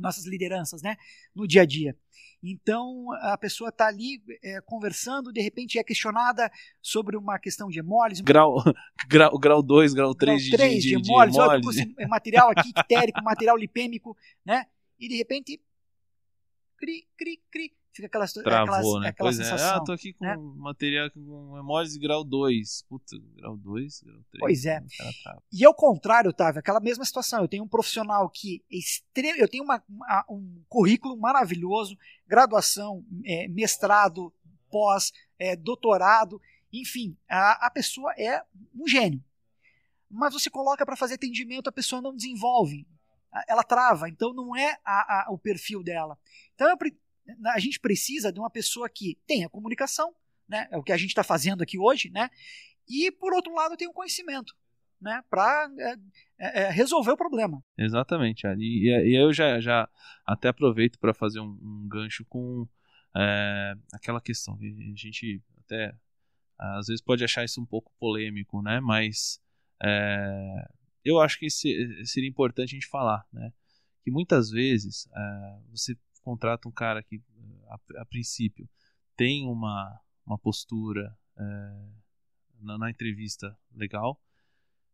nossas 0.00 0.26
lideranças, 0.26 0.82
né, 0.82 0.96
no 1.34 1.46
dia 1.46 1.62
a 1.62 1.66
dia. 1.66 1.96
Então 2.42 3.06
a 3.22 3.38
pessoa 3.38 3.70
está 3.70 3.86
ali 3.86 4.22
é, 4.42 4.60
conversando, 4.60 5.32
de 5.32 5.40
repente 5.40 5.78
é 5.78 5.84
questionada 5.84 6.50
sobre 6.82 7.16
uma 7.16 7.38
questão 7.38 7.68
de 7.68 7.78
hemólise. 7.78 8.22
Grau 8.22 8.62
2, 8.62 8.76
grau, 9.08 9.38
grau 9.38 9.62
2, 9.62 9.94
grau 9.94 10.14
3 10.14 10.48
grau 10.48 10.58
3 10.58 10.72
de, 10.74 10.78
de, 10.78 10.88
de, 10.88 10.94
hemólise. 10.94 11.38
De 11.38 11.44
hemólise. 11.44 11.94
Olha, 11.98 12.08
material 12.08 12.50
aqui 12.50 12.68
ictérico, 12.68 13.22
material 13.24 13.56
lipêmico, 13.56 14.16
né? 14.44 14.66
E 14.98 15.08
de 15.08 15.16
repente, 15.16 15.60
cri, 16.76 17.08
cri, 17.16 17.40
cri, 17.50 17.72
Fica 17.94 18.08
aquela, 18.08 18.26
Travou, 18.26 18.74
aquela, 18.74 19.00
né? 19.00 19.08
aquela 19.10 19.28
pois 19.28 19.36
sensação. 19.36 19.68
É. 19.68 19.76
Ah, 19.76 19.80
tô 19.80 19.92
aqui 19.92 20.12
com 20.14 20.24
né? 20.24 20.36
material 20.36 21.08
com 21.12 21.56
hemólise 21.56 21.96
grau 21.96 22.24
2. 22.24 22.86
Puta, 22.88 23.16
grau 23.36 23.56
2, 23.56 24.02
grau 24.02 24.20
3. 24.32 24.40
Pois 24.40 24.66
é. 24.66 24.82
E 25.52 25.64
ao 25.64 25.72
contrário, 25.72 26.30
Otávio, 26.30 26.58
aquela 26.58 26.80
mesma 26.80 27.04
situação. 27.04 27.42
Eu 27.42 27.48
tenho 27.48 27.62
um 27.62 27.68
profissional 27.68 28.28
que 28.28 28.64
é 28.68 28.76
extremo, 28.76 29.38
eu 29.38 29.48
tenho 29.48 29.62
uma, 29.62 29.80
uma, 29.88 30.24
um 30.28 30.64
currículo 30.68 31.16
maravilhoso, 31.16 31.96
graduação, 32.26 33.04
é, 33.24 33.46
mestrado, 33.46 34.34
pós, 34.72 35.12
é, 35.38 35.54
doutorado, 35.54 36.40
enfim, 36.72 37.16
a, 37.28 37.66
a 37.66 37.70
pessoa 37.70 38.12
é 38.18 38.42
um 38.74 38.88
gênio. 38.88 39.22
Mas 40.10 40.32
você 40.32 40.50
coloca 40.50 40.84
para 40.84 40.96
fazer 40.96 41.14
atendimento, 41.14 41.68
a 41.68 41.72
pessoa 41.72 42.02
não 42.02 42.14
desenvolve 42.14 42.84
ela 43.48 43.64
trava, 43.64 44.08
então 44.08 44.32
não 44.32 44.54
é 44.54 44.78
a, 44.84 45.26
a, 45.26 45.32
o 45.32 45.38
perfil 45.38 45.82
dela. 45.82 46.16
Então 46.54 46.68
eu, 46.68 46.76
a 47.46 47.58
gente 47.58 47.80
precisa 47.80 48.32
de 48.32 48.38
uma 48.38 48.50
pessoa 48.50 48.88
que 48.88 49.18
tenha 49.26 49.48
comunicação, 49.48 50.14
né? 50.48 50.68
É 50.70 50.76
o 50.76 50.82
que 50.82 50.92
a 50.92 50.96
gente 50.96 51.10
está 51.10 51.24
fazendo 51.24 51.62
aqui 51.62 51.78
hoje, 51.78 52.10
né? 52.10 52.28
E 52.88 53.10
por 53.10 53.32
outro 53.32 53.54
lado 53.54 53.76
tem 53.76 53.88
o 53.88 53.92
conhecimento, 53.92 54.54
né? 55.00 55.22
Para 55.30 55.70
é, 55.78 55.94
é, 56.38 56.62
é, 56.62 56.70
resolver 56.70 57.12
o 57.12 57.16
problema. 57.16 57.62
Exatamente. 57.78 58.46
E, 58.58 58.88
e 58.88 59.16
eu 59.16 59.32
já, 59.32 59.60
já 59.60 59.88
até 60.26 60.48
aproveito 60.48 60.98
para 60.98 61.14
fazer 61.14 61.40
um, 61.40 61.58
um, 61.62 61.88
gancho 61.88 62.24
com 62.26 62.68
é, 63.16 63.74
aquela 63.92 64.20
questão 64.20 64.56
que 64.58 64.66
a 64.66 64.96
gente 64.96 65.42
até 65.58 65.94
às 66.58 66.86
vezes 66.86 67.02
pode 67.02 67.24
achar 67.24 67.44
isso 67.44 67.60
um 67.60 67.66
pouco 67.66 67.92
polêmico, 67.98 68.62
né? 68.62 68.80
Mas 68.80 69.40
é, 69.82 70.68
eu 71.04 71.20
acho 71.20 71.38
que 71.38 71.48
seria 71.50 72.28
importante 72.28 72.70
a 72.70 72.74
gente 72.74 72.86
falar, 72.86 73.26
né? 73.32 73.52
Que 74.02 74.10
muitas 74.10 74.50
vezes 74.50 75.08
é, 75.14 75.58
você 75.70 75.96
contrata 76.24 76.68
um 76.68 76.72
cara 76.72 77.02
que, 77.02 77.22
a, 77.68 77.78
a 78.00 78.06
princípio, 78.06 78.68
tem 79.16 79.46
uma, 79.46 80.00
uma 80.26 80.38
postura 80.38 81.16
é, 81.36 81.42
na, 82.60 82.78
na, 82.78 82.90
entrevista 82.90 83.56
legal, 83.72 84.20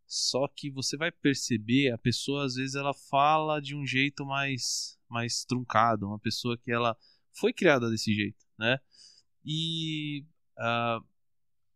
só 0.07 0.49
que 0.49 0.71
você 0.71 0.97
vai 0.97 1.13
perceber, 1.13 1.93
a 1.93 1.99
pessoa 1.99 2.45
às 2.45 2.55
vezes 2.57 2.75
ela 2.75 2.93
fala 2.93 3.61
de 3.61 3.77
um 3.77 3.87
jeito 3.87 4.27
mais, 4.27 4.99
mais 5.09 5.45
truncado, 5.45 6.09
uma 6.09 6.19
pessoa 6.19 6.59
que 6.59 6.71
ela 6.71 6.97
foi 7.33 7.53
criada 7.53 7.89
desse 7.89 8.13
jeito, 8.13 8.45
né? 8.59 8.79
E 9.45 10.27
uh, 10.59 11.05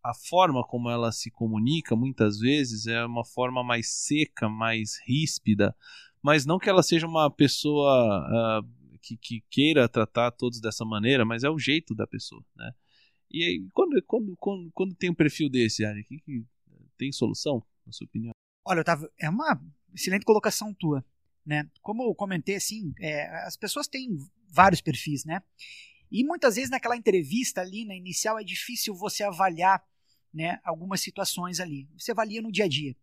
a 0.03 0.15
forma 0.29 0.63
como 0.65 0.91
ela 0.91 1.13
se 1.13 1.31
comunica 1.31 1.97
muitas 1.97 2.39
vezes 2.39 2.87
é 2.87 3.07
uma 3.07 3.25
forma 3.25 3.63
mais 3.63 3.89
seca, 3.89 4.49
mais 4.49 5.01
ríspida, 5.07 5.75
mas 6.21 6.45
não 6.45 6.59
que 6.59 6.69
ela 6.69 6.83
seja 6.83 7.07
uma 7.07 7.31
pessoa 7.31 8.61
uh, 8.61 8.84
que, 9.05 9.17
que, 9.19 9.45
queira 9.51 9.89
tratar 9.89 10.31
todos 10.31 10.61
dessa 10.61 10.85
maneira, 10.85 11.25
mas 11.25 11.45
é 11.45 11.51
o 11.51 11.59
jeito 11.59 11.95
da 11.95 12.07
pessoa, 12.07 12.45
né? 12.57 12.73
E 13.31 13.45
aí, 13.45 13.69
quando, 13.75 14.03
quando, 14.05 14.37
quando, 14.37 14.71
quando 14.73 14.95
tem 14.95 15.11
um 15.11 15.15
perfil 15.15 15.51
desse, 15.51 15.85
Ari, 15.85 16.05
que, 16.05 16.19
que 16.19 16.45
tem 16.97 17.13
solução, 17.13 17.63
na 17.85 17.93
sua 17.93 18.07
opinião? 18.07 18.33
Olha, 18.65 18.81
Otávio, 18.81 19.11
é 19.19 19.29
uma 19.29 19.61
excelente 19.93 20.25
colocação 20.25 20.73
tua, 20.73 21.05
né? 21.45 21.69
Como 21.83 22.03
eu 22.03 22.15
comentei, 22.15 22.57
assim, 22.57 22.95
é, 22.99 23.27
as 23.45 23.57
pessoas 23.57 23.87
têm 23.87 24.17
vários 24.49 24.81
perfis, 24.81 25.25
né? 25.25 25.43
E 26.11 26.25
muitas 26.25 26.55
vezes 26.55 26.71
naquela 26.71 26.97
entrevista 26.97 27.61
ali, 27.61 27.85
na 27.85 27.95
inicial, 27.95 28.39
é 28.39 28.45
difícil 28.45 28.95
você 28.95 29.23
avaliar 29.25 29.85
né, 30.33 30.61
algumas 30.65 31.01
situações 31.01 31.61
ali. 31.61 31.89
Você 31.99 32.13
avalia 32.13 32.41
no 32.41 32.53
dia 32.53 32.65
a 32.65 32.69
dia. 32.69 32.97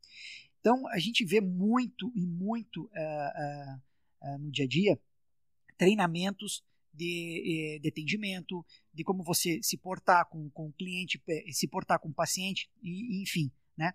Então, 0.59 0.87
a 0.89 0.99
gente 0.99 1.25
vê 1.25 1.41
muito 1.41 2.11
e 2.15 2.25
muito 2.25 2.83
uh, 2.83 2.89
uh, 2.89 4.35
uh, 4.35 4.37
no 4.39 4.51
dia 4.51 4.65
a 4.65 4.67
dia 4.67 4.99
treinamentos 5.81 6.63
de, 6.93 7.75
eh, 7.75 7.79
de, 7.79 7.89
atendimento, 7.89 8.63
de 8.93 9.03
como 9.03 9.23
você 9.23 9.59
se 9.63 9.75
portar 9.77 10.27
com, 10.29 10.47
com 10.51 10.67
o 10.67 10.73
cliente, 10.73 11.19
se 11.49 11.67
portar 11.67 11.99
com 11.99 12.09
o 12.09 12.13
paciente, 12.13 12.69
e, 12.83 13.23
enfim, 13.23 13.51
né? 13.75 13.91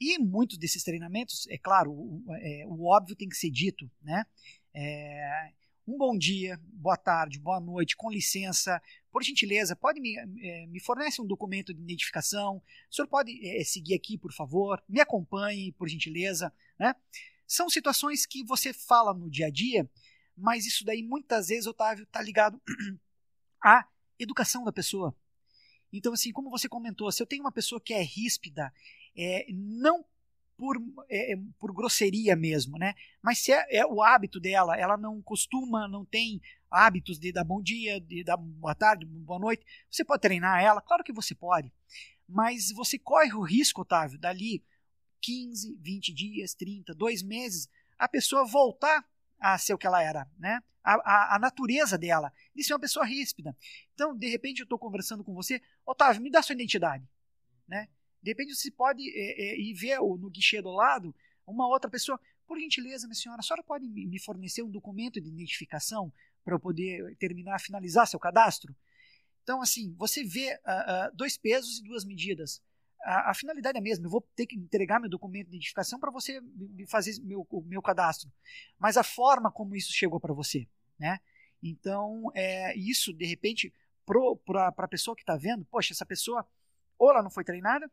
E 0.00 0.18
muitos 0.18 0.56
desses 0.56 0.82
treinamentos, 0.82 1.46
é 1.50 1.58
claro, 1.58 1.92
o, 1.92 2.24
é, 2.40 2.64
o 2.66 2.86
óbvio 2.86 3.14
tem 3.14 3.28
que 3.28 3.36
ser 3.36 3.50
dito, 3.50 3.90
né? 4.00 4.24
É, 4.72 5.52
um 5.86 5.98
bom 5.98 6.16
dia, 6.16 6.58
boa 6.62 6.96
tarde, 6.96 7.38
boa 7.38 7.60
noite, 7.60 7.94
com 7.94 8.10
licença, 8.10 8.80
por 9.12 9.22
gentileza, 9.22 9.76
pode 9.76 10.00
me, 10.00 10.16
é, 10.16 10.66
me 10.68 10.80
fornece 10.80 11.20
um 11.20 11.26
documento 11.26 11.74
de 11.74 11.82
identificação, 11.82 12.62
o 12.90 12.94
senhor 12.94 13.06
pode 13.06 13.38
é, 13.46 13.62
seguir 13.64 13.92
aqui, 13.92 14.16
por 14.16 14.32
favor, 14.32 14.82
me 14.88 14.98
acompanhe, 14.98 15.72
por 15.72 15.90
gentileza, 15.90 16.50
né? 16.78 16.94
São 17.46 17.68
situações 17.68 18.24
que 18.24 18.42
você 18.44 18.72
fala 18.72 19.12
no 19.12 19.28
dia 19.28 19.48
a 19.48 19.50
dia 19.50 19.86
mas 20.38 20.66
isso 20.66 20.84
daí 20.84 21.02
muitas 21.02 21.48
vezes, 21.48 21.66
Otávio, 21.66 22.04
está 22.04 22.22
ligado 22.22 22.60
à 23.62 23.86
educação 24.18 24.64
da 24.64 24.72
pessoa. 24.72 25.14
Então, 25.92 26.12
assim, 26.12 26.32
como 26.32 26.50
você 26.50 26.68
comentou, 26.68 27.10
se 27.10 27.22
eu 27.22 27.26
tenho 27.26 27.42
uma 27.42 27.52
pessoa 27.52 27.80
que 27.80 27.94
é 27.94 28.02
ríspida, 28.02 28.72
é, 29.16 29.46
não 29.50 30.04
por, 30.56 30.76
é, 31.08 31.32
é, 31.32 31.36
por 31.58 31.72
grosseria 31.72 32.34
mesmo, 32.34 32.76
né? 32.78 32.94
Mas 33.22 33.38
se 33.38 33.52
é, 33.52 33.78
é, 33.78 33.86
o 33.86 34.02
hábito 34.02 34.40
dela, 34.40 34.76
ela 34.76 34.96
não 34.96 35.22
costuma, 35.22 35.86
não 35.86 36.04
tem 36.04 36.42
hábitos 36.70 37.18
de 37.18 37.32
dar 37.32 37.44
bom 37.44 37.62
dia, 37.62 38.00
de 38.00 38.24
dar 38.24 38.36
boa 38.36 38.74
tarde, 38.74 39.06
boa 39.06 39.38
noite, 39.38 39.64
você 39.90 40.04
pode 40.04 40.20
treinar 40.20 40.62
ela? 40.62 40.82
Claro 40.82 41.04
que 41.04 41.12
você 41.12 41.34
pode. 41.34 41.72
Mas 42.28 42.72
você 42.72 42.98
corre 42.98 43.32
o 43.32 43.40
risco, 43.40 43.82
Otávio, 43.82 44.18
dali 44.18 44.62
15, 45.22 45.76
20 45.80 46.12
dias, 46.12 46.54
30, 46.54 46.94
dois 46.94 47.22
meses, 47.22 47.68
a 47.98 48.06
pessoa 48.08 48.44
voltar 48.44 49.08
a 49.38 49.56
ser 49.58 49.74
o 49.74 49.78
que 49.78 49.86
ela 49.86 50.02
era, 50.02 50.28
né? 50.38 50.62
A, 50.82 50.94
a, 50.94 51.36
a 51.36 51.38
natureza 51.38 51.98
dela, 51.98 52.32
de 52.54 52.64
ser 52.64 52.72
uma 52.72 52.80
pessoa 52.80 53.04
ríspida. 53.04 53.56
Então, 53.94 54.16
de 54.16 54.28
repente, 54.28 54.60
eu 54.60 54.64
estou 54.64 54.78
conversando 54.78 55.22
com 55.22 55.34
você, 55.34 55.60
Otávio, 55.84 56.22
me 56.22 56.30
dá 56.30 56.42
sua 56.42 56.54
identidade, 56.54 57.06
né? 57.66 57.88
De 58.22 58.30
repente, 58.30 58.54
você 58.54 58.70
pode 58.70 59.02
é, 59.10 59.52
é, 59.52 59.60
ir 59.60 59.74
ver 59.74 59.98
no 59.98 60.30
guichê 60.30 60.60
do 60.60 60.70
lado 60.70 61.14
uma 61.46 61.66
outra 61.68 61.90
pessoa. 61.90 62.20
Por 62.46 62.58
gentileza, 62.58 63.06
minha 63.06 63.14
senhora, 63.14 63.40
a 63.40 63.42
senhora 63.42 63.62
pode 63.62 63.86
me 63.86 64.18
fornecer 64.18 64.62
um 64.62 64.70
documento 64.70 65.20
de 65.20 65.28
identificação 65.28 66.12
para 66.44 66.54
eu 66.54 66.60
poder 66.60 67.14
terminar, 67.16 67.60
finalizar 67.60 68.06
seu 68.06 68.18
cadastro? 68.18 68.74
Então, 69.42 69.62
assim, 69.62 69.94
você 69.96 70.24
vê 70.24 70.54
uh, 70.54 71.10
uh, 71.10 71.16
dois 71.16 71.36
pesos 71.36 71.78
e 71.78 71.82
duas 71.82 72.04
medidas. 72.04 72.62
A, 73.02 73.30
a, 73.30 73.34
finalidade 73.34 73.76
é 73.76 73.80
a 73.80 73.82
mesma. 73.82 74.06
Eu 74.06 74.10
vou 74.10 74.20
ter 74.34 74.46
que 74.46 74.56
entregar 74.56 75.00
meu 75.00 75.08
documento 75.08 75.48
de 75.48 75.56
identificação 75.56 75.98
para 75.98 76.10
você 76.10 76.40
me 76.40 76.86
fazer 76.86 77.20
meu, 77.22 77.46
o 77.50 77.60
meu 77.62 77.80
cadastro. 77.80 78.30
Mas 78.78 78.96
a 78.96 79.02
forma 79.02 79.50
como 79.50 79.76
isso 79.76 79.92
chegou 79.92 80.20
para 80.20 80.34
você, 80.34 80.66
né? 80.98 81.20
Então, 81.62 82.30
é, 82.34 82.76
isso, 82.76 83.12
de 83.12 83.26
repente, 83.26 83.72
para 84.44 84.68
a 84.68 84.88
pessoa 84.88 85.16
que 85.16 85.22
está 85.22 85.36
vendo, 85.36 85.64
poxa, 85.64 85.92
essa 85.92 86.06
pessoa 86.06 86.46
ou 86.98 87.10
ela 87.10 87.22
não 87.22 87.30
foi 87.30 87.44
treinada, 87.44 87.90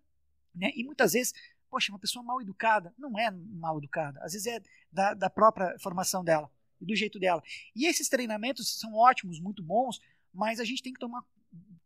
né? 0.54 0.72
E 0.76 0.84
muitas 0.84 1.14
vezes 1.14 1.34
Poxa, 1.70 1.92
uma 1.92 2.00
pessoa 2.00 2.24
mal 2.24 2.42
educada. 2.42 2.94
Não 2.98 3.20
é 3.20 3.30
mal 3.30 3.78
educada. 3.78 4.18
Às 4.24 4.32
vezes 4.32 4.48
é 4.48 4.62
da, 4.92 5.14
da 5.14 5.30
própria 5.30 5.78
formação 5.80 6.24
dela 6.24 6.50
do 6.80 6.96
jeito 6.96 7.20
dela. 7.20 7.44
E 7.76 7.86
esses 7.86 8.08
treinamentos 8.08 8.80
são 8.80 8.94
ótimos, 8.94 9.40
muito 9.40 9.64
bons, 9.64 10.00
mas 10.34 10.60
a 10.60 10.64
gente 10.64 10.84
tem 10.84 10.94
que 10.94 11.00
tomar 11.00 11.24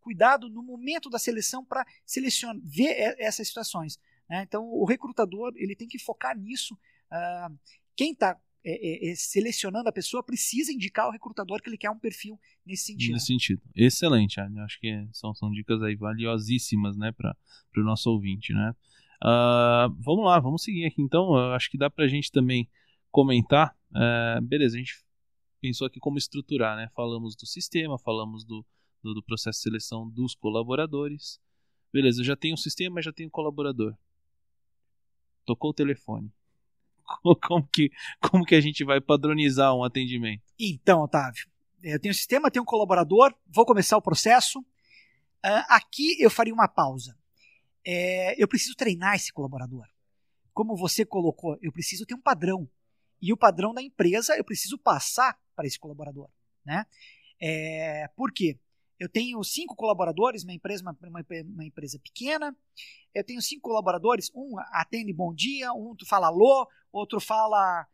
cuidado 0.10 0.50
no 0.50 0.64
momento 0.64 1.08
da 1.08 1.20
seleção 1.20 1.64
para 1.64 1.86
selecionar, 2.04 2.60
ver 2.64 3.16
essas 3.20 3.48
situações. 3.48 4.00
Né? 4.28 4.42
Então, 4.42 4.64
o 4.66 4.84
recrutador 4.86 5.54
ele 5.56 5.76
tem 5.76 5.88
que 5.88 6.00
focar 6.00 6.36
nisso. 6.36 6.74
Uh, 7.12 7.56
quem 7.96 8.14
está 8.14 8.36
é, 8.66 9.10
é, 9.10 9.12
é, 9.12 9.16
selecionando 9.16 9.88
a 9.88 9.92
pessoa 9.92 10.24
precisa 10.24 10.74
indicar 10.74 11.06
ao 11.06 11.12
recrutador 11.12 11.62
que 11.62 11.70
ele 11.70 11.78
quer 11.78 11.92
um 11.92 12.00
perfil 12.00 12.40
nesse 12.66 12.86
sentido. 12.86 13.14
Nesse 13.14 13.28
sentido. 13.28 13.62
Excelente, 13.76 14.40
acho 14.40 14.80
que 14.80 15.08
são, 15.14 15.34
são 15.36 15.52
dicas 15.52 15.82
aí 15.84 15.96
valiosíssimas 15.96 16.98
né, 16.98 17.12
para 17.12 17.36
o 17.78 17.84
nosso 17.84 18.10
ouvinte. 18.10 18.52
Né? 18.52 18.74
Uh, 19.24 19.94
vamos 20.00 20.26
lá, 20.26 20.40
vamos 20.40 20.64
seguir 20.64 20.86
aqui 20.86 21.04
então. 21.04 21.38
Eu 21.38 21.54
acho 21.54 21.70
que 21.70 21.78
dá 21.78 21.88
para 21.88 22.06
a 22.06 22.08
gente 22.08 22.32
também 22.32 22.68
comentar. 23.12 23.78
Uh, 23.92 24.42
beleza, 24.42 24.76
a 24.76 24.80
gente 24.80 25.04
pensou 25.62 25.86
aqui 25.86 26.00
como 26.00 26.18
estruturar, 26.18 26.76
né? 26.76 26.90
Falamos 26.96 27.36
do 27.36 27.46
sistema, 27.46 28.00
falamos 28.00 28.44
do, 28.44 28.66
do, 29.02 29.14
do 29.14 29.24
processo 29.24 29.60
de 29.60 29.64
seleção 29.64 30.10
dos 30.10 30.36
colaboradores. 30.36 31.40
Beleza, 31.92 32.22
eu 32.22 32.26
já 32.26 32.36
tenho 32.36 32.54
um 32.54 32.58
sistema, 32.58 33.02
já 33.02 33.12
tenho 33.12 33.28
um 33.28 33.32
colaborador. 33.32 33.96
Tocou 35.46 35.72
o 35.72 35.74
telefone. 35.74 36.32
Como 37.48 37.68
que, 37.68 37.92
como 38.22 38.46
que 38.46 38.54
a 38.54 38.62
gente 38.62 38.84
vai 38.84 39.02
padronizar 39.02 39.74
um 39.74 39.84
atendimento? 39.84 40.44
Então, 40.60 41.02
Otávio, 41.02 41.50
eu 41.82 42.00
tenho 42.00 42.12
um 42.12 42.16
sistema, 42.16 42.52
tenho 42.52 42.62
um 42.62 42.66
colaborador, 42.68 43.34
vou 43.48 43.66
começar 43.66 43.98
o 43.98 44.02
processo. 44.02 44.60
Uh, 44.60 45.66
aqui 45.70 46.22
eu 46.22 46.30
faria 46.30 46.54
uma 46.54 46.68
pausa 46.68 47.18
é, 47.86 48.42
eu 48.42 48.48
preciso 48.48 48.76
treinar 48.76 49.16
esse 49.16 49.32
colaborador. 49.32 49.86
Como 50.54 50.76
você 50.76 51.06
colocou, 51.06 51.58
eu 51.62 51.72
preciso 51.72 52.06
ter 52.06 52.14
um 52.14 52.22
padrão. 52.22 52.70
E 53.22 53.34
o 53.34 53.38
padrão 53.38 53.74
da 53.74 53.82
empresa 53.82 54.36
eu 54.38 54.44
preciso 54.44 54.78
passar 54.78 55.40
para 55.56 55.66
esse 55.66 55.80
colaborador. 55.80 56.30
Né? 56.66 56.86
É, 57.42 58.08
por 58.16 58.32
quê? 58.32 58.60
Eu 59.00 59.08
tenho 59.08 59.42
cinco 59.44 59.76
colaboradores, 59.76 60.44
uma 60.44 60.54
empresa, 60.54 60.84
uma, 60.84 60.98
uma, 61.02 61.26
uma, 61.46 61.66
empresa 61.66 61.98
pequena. 62.00 62.56
Eu 63.14 63.24
tenho 63.24 63.42
cinco 63.42 63.62
colaboradores, 63.62 64.30
um 64.36 64.60
atende 64.72 65.14
bom 65.14 65.34
dia, 65.34 65.72
um 65.74 65.96
fala 66.06 66.28
alô, 66.28 66.68
outro 66.92 67.20
fala 67.20 67.88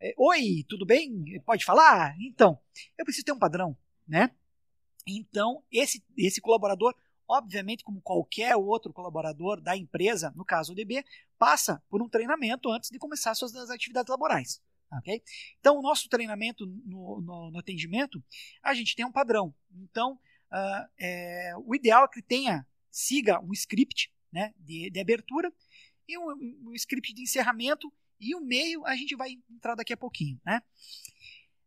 é, 0.00 0.14
oi, 0.18 0.64
tudo 0.68 0.84
bem? 0.84 1.24
Pode 1.46 1.64
falar? 1.64 2.14
Então, 2.20 2.58
eu 2.98 3.04
preciso 3.04 3.24
ter 3.24 3.32
um 3.32 3.38
padrão, 3.38 3.76
né? 4.06 4.30
Então, 5.06 5.64
esse, 5.70 6.04
esse 6.16 6.40
colaborador 6.40 6.94
obviamente, 7.28 7.82
como 7.82 8.00
qualquer 8.02 8.54
outro 8.56 8.92
colaborador 8.92 9.60
da 9.60 9.76
empresa, 9.76 10.32
no 10.36 10.44
caso 10.44 10.72
o 10.72 10.74
DB, 10.74 11.04
passa 11.38 11.82
por 11.88 12.02
um 12.02 12.08
treinamento 12.08 12.70
antes 12.70 12.90
de 12.90 12.98
começar 12.98 13.34
suas 13.34 13.54
atividades 13.70 14.10
laborais. 14.10 14.62
Okay? 14.98 15.22
Então, 15.58 15.78
o 15.78 15.82
nosso 15.82 16.08
treinamento 16.08 16.66
no, 16.66 17.22
no, 17.22 17.50
no 17.50 17.58
atendimento, 17.58 18.22
a 18.62 18.74
gente 18.74 18.94
tem 18.94 19.06
um 19.06 19.12
padrão. 19.12 19.54
Então, 19.74 20.18
uh, 20.52 20.88
é, 20.98 21.52
o 21.64 21.74
ideal 21.74 22.04
é 22.04 22.08
que 22.08 22.22
tenha, 22.22 22.66
siga 22.90 23.40
um 23.40 23.52
script 23.52 24.12
né, 24.30 24.54
de, 24.58 24.90
de 24.90 25.00
abertura 25.00 25.52
e 26.08 26.18
um, 26.18 26.68
um, 26.68 26.74
script 26.74 27.12
de 27.14 27.22
encerramento 27.22 27.92
e 28.20 28.34
o 28.34 28.40
meio 28.40 28.84
a 28.86 28.94
gente 28.94 29.16
vai 29.16 29.38
entrar 29.50 29.74
daqui 29.74 29.92
a 29.92 29.96
pouquinho. 29.96 30.40
Né? 30.44 30.62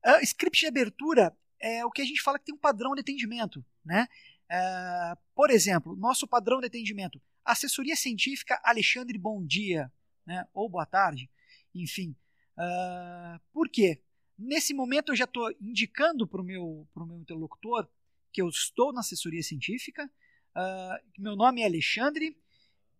Uh, 0.06 0.24
script 0.24 0.60
de 0.60 0.68
abertura 0.68 1.36
é 1.60 1.86
o 1.86 1.92
que 1.92 2.02
a 2.02 2.06
gente 2.06 2.22
fala 2.22 2.38
que 2.38 2.46
tem 2.46 2.56
um 2.56 2.60
padrão 2.60 2.94
de 2.94 3.02
atendimento. 3.02 3.66
Né? 3.84 4.08
Uh, 4.46 5.18
por 5.34 5.50
exemplo, 5.50 5.96
nosso 5.96 6.28
padrão 6.28 6.60
de 6.60 6.68
atendimento, 6.68 7.22
assessoria 7.44 7.96
científica 7.96 8.60
Alexandre 8.64 9.18
Bom 9.18 9.46
Dia, 9.46 9.92
né, 10.26 10.48
ou 10.54 10.70
boa 10.70 10.86
tarde, 10.86 11.30
enfim. 11.74 12.16
Uh, 12.58 13.40
por 13.52 13.70
quê? 13.70 14.02
Nesse 14.38 14.74
momento 14.74 15.12
eu 15.12 15.16
já 15.16 15.26
estou 15.26 15.52
indicando 15.62 16.28
para 16.28 16.42
o 16.42 16.44
meu, 16.44 16.88
meu 16.96 17.20
interlocutor 17.20 17.88
que 18.36 18.42
eu 18.42 18.50
estou 18.50 18.92
na 18.92 19.00
assessoria 19.00 19.42
científica, 19.42 20.12
uh, 20.58 21.22
meu 21.22 21.38
nome 21.38 21.62
é 21.62 21.66
Alexandre 21.66 22.38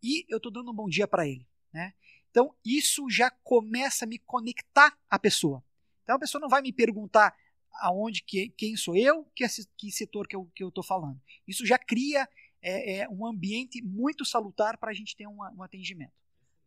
e 0.02 0.26
eu 0.30 0.38
estou 0.38 0.50
dando 0.50 0.72
um 0.72 0.74
bom 0.74 0.88
dia 0.88 1.06
para 1.06 1.28
ele. 1.28 1.46
Né? 1.74 1.94
Então 2.32 2.56
isso 2.64 3.10
já 3.10 3.30
começa 3.30 4.06
a 4.06 4.08
me 4.08 4.18
conectar 4.18 4.98
à 5.10 5.20
pessoa. 5.20 5.62
Então 6.04 6.16
a 6.16 6.20
pessoa 6.20 6.40
não 6.40 6.48
vai 6.48 6.62
me 6.62 6.72
perguntar 6.72 7.36
aonde 7.82 8.24
que, 8.24 8.48
quem 8.58 8.78
sou 8.78 8.96
eu, 8.96 9.26
que, 9.36 9.46
que 9.78 9.92
setor 9.92 10.26
que 10.26 10.38
eu 10.38 10.50
estou 10.56 10.72
que 10.72 10.80
eu 10.80 10.84
falando. 10.84 11.22
Isso 11.46 11.66
já 11.66 11.78
cria 11.78 12.30
é, 12.62 13.00
é, 13.00 13.10
um 13.10 13.26
ambiente 13.26 13.82
muito 13.82 14.24
salutar 14.24 14.78
para 14.78 14.92
a 14.92 14.94
gente 14.94 15.18
ter 15.18 15.28
um, 15.28 15.40
um 15.58 15.64
atendimento. 15.64 16.14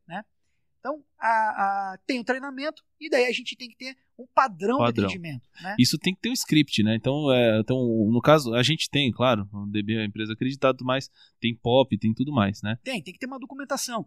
Né? 0.07 0.23
Então, 0.79 1.03
a, 1.19 1.29
a, 1.29 1.99
tem 2.07 2.21
o 2.21 2.25
treinamento 2.25 2.85
e 3.01 3.11
daí 3.11 3.27
a 3.27 3.33
gente 3.33 3.57
tem 3.57 3.69
que 3.69 3.77
ter 3.77 3.97
um 4.19 4.27
padrão, 4.33 4.79
padrão. 4.79 4.93
de 4.93 5.01
atendimento. 5.01 5.49
Né? 5.61 5.77
Isso 5.79 5.99
tem 5.99 6.15
que 6.15 6.21
ter 6.21 6.31
um 6.31 6.35
script, 6.35 6.83
né? 6.83 6.95
Então, 6.95 7.33
é, 7.33 7.61
então, 7.61 7.79
no 8.11 8.21
caso, 8.21 8.55
a 8.55 8.63
gente 8.63 8.89
tem, 8.89 9.11
claro, 9.11 9.49
o 9.53 9.67
DB 9.67 9.97
é 9.97 10.03
a 10.03 10.05
empresa 10.05 10.33
acreditada, 10.33 10.79
mas 10.83 11.11
tem 11.41 11.55
POP, 11.55 11.99
tem 11.99 12.15
tudo 12.15 12.33
mais, 12.33 12.63
né? 12.63 12.79
Tem, 12.85 13.03
tem 13.03 13.13
que 13.13 13.19
ter 13.19 13.27
uma 13.27 13.39
documentação. 13.39 14.07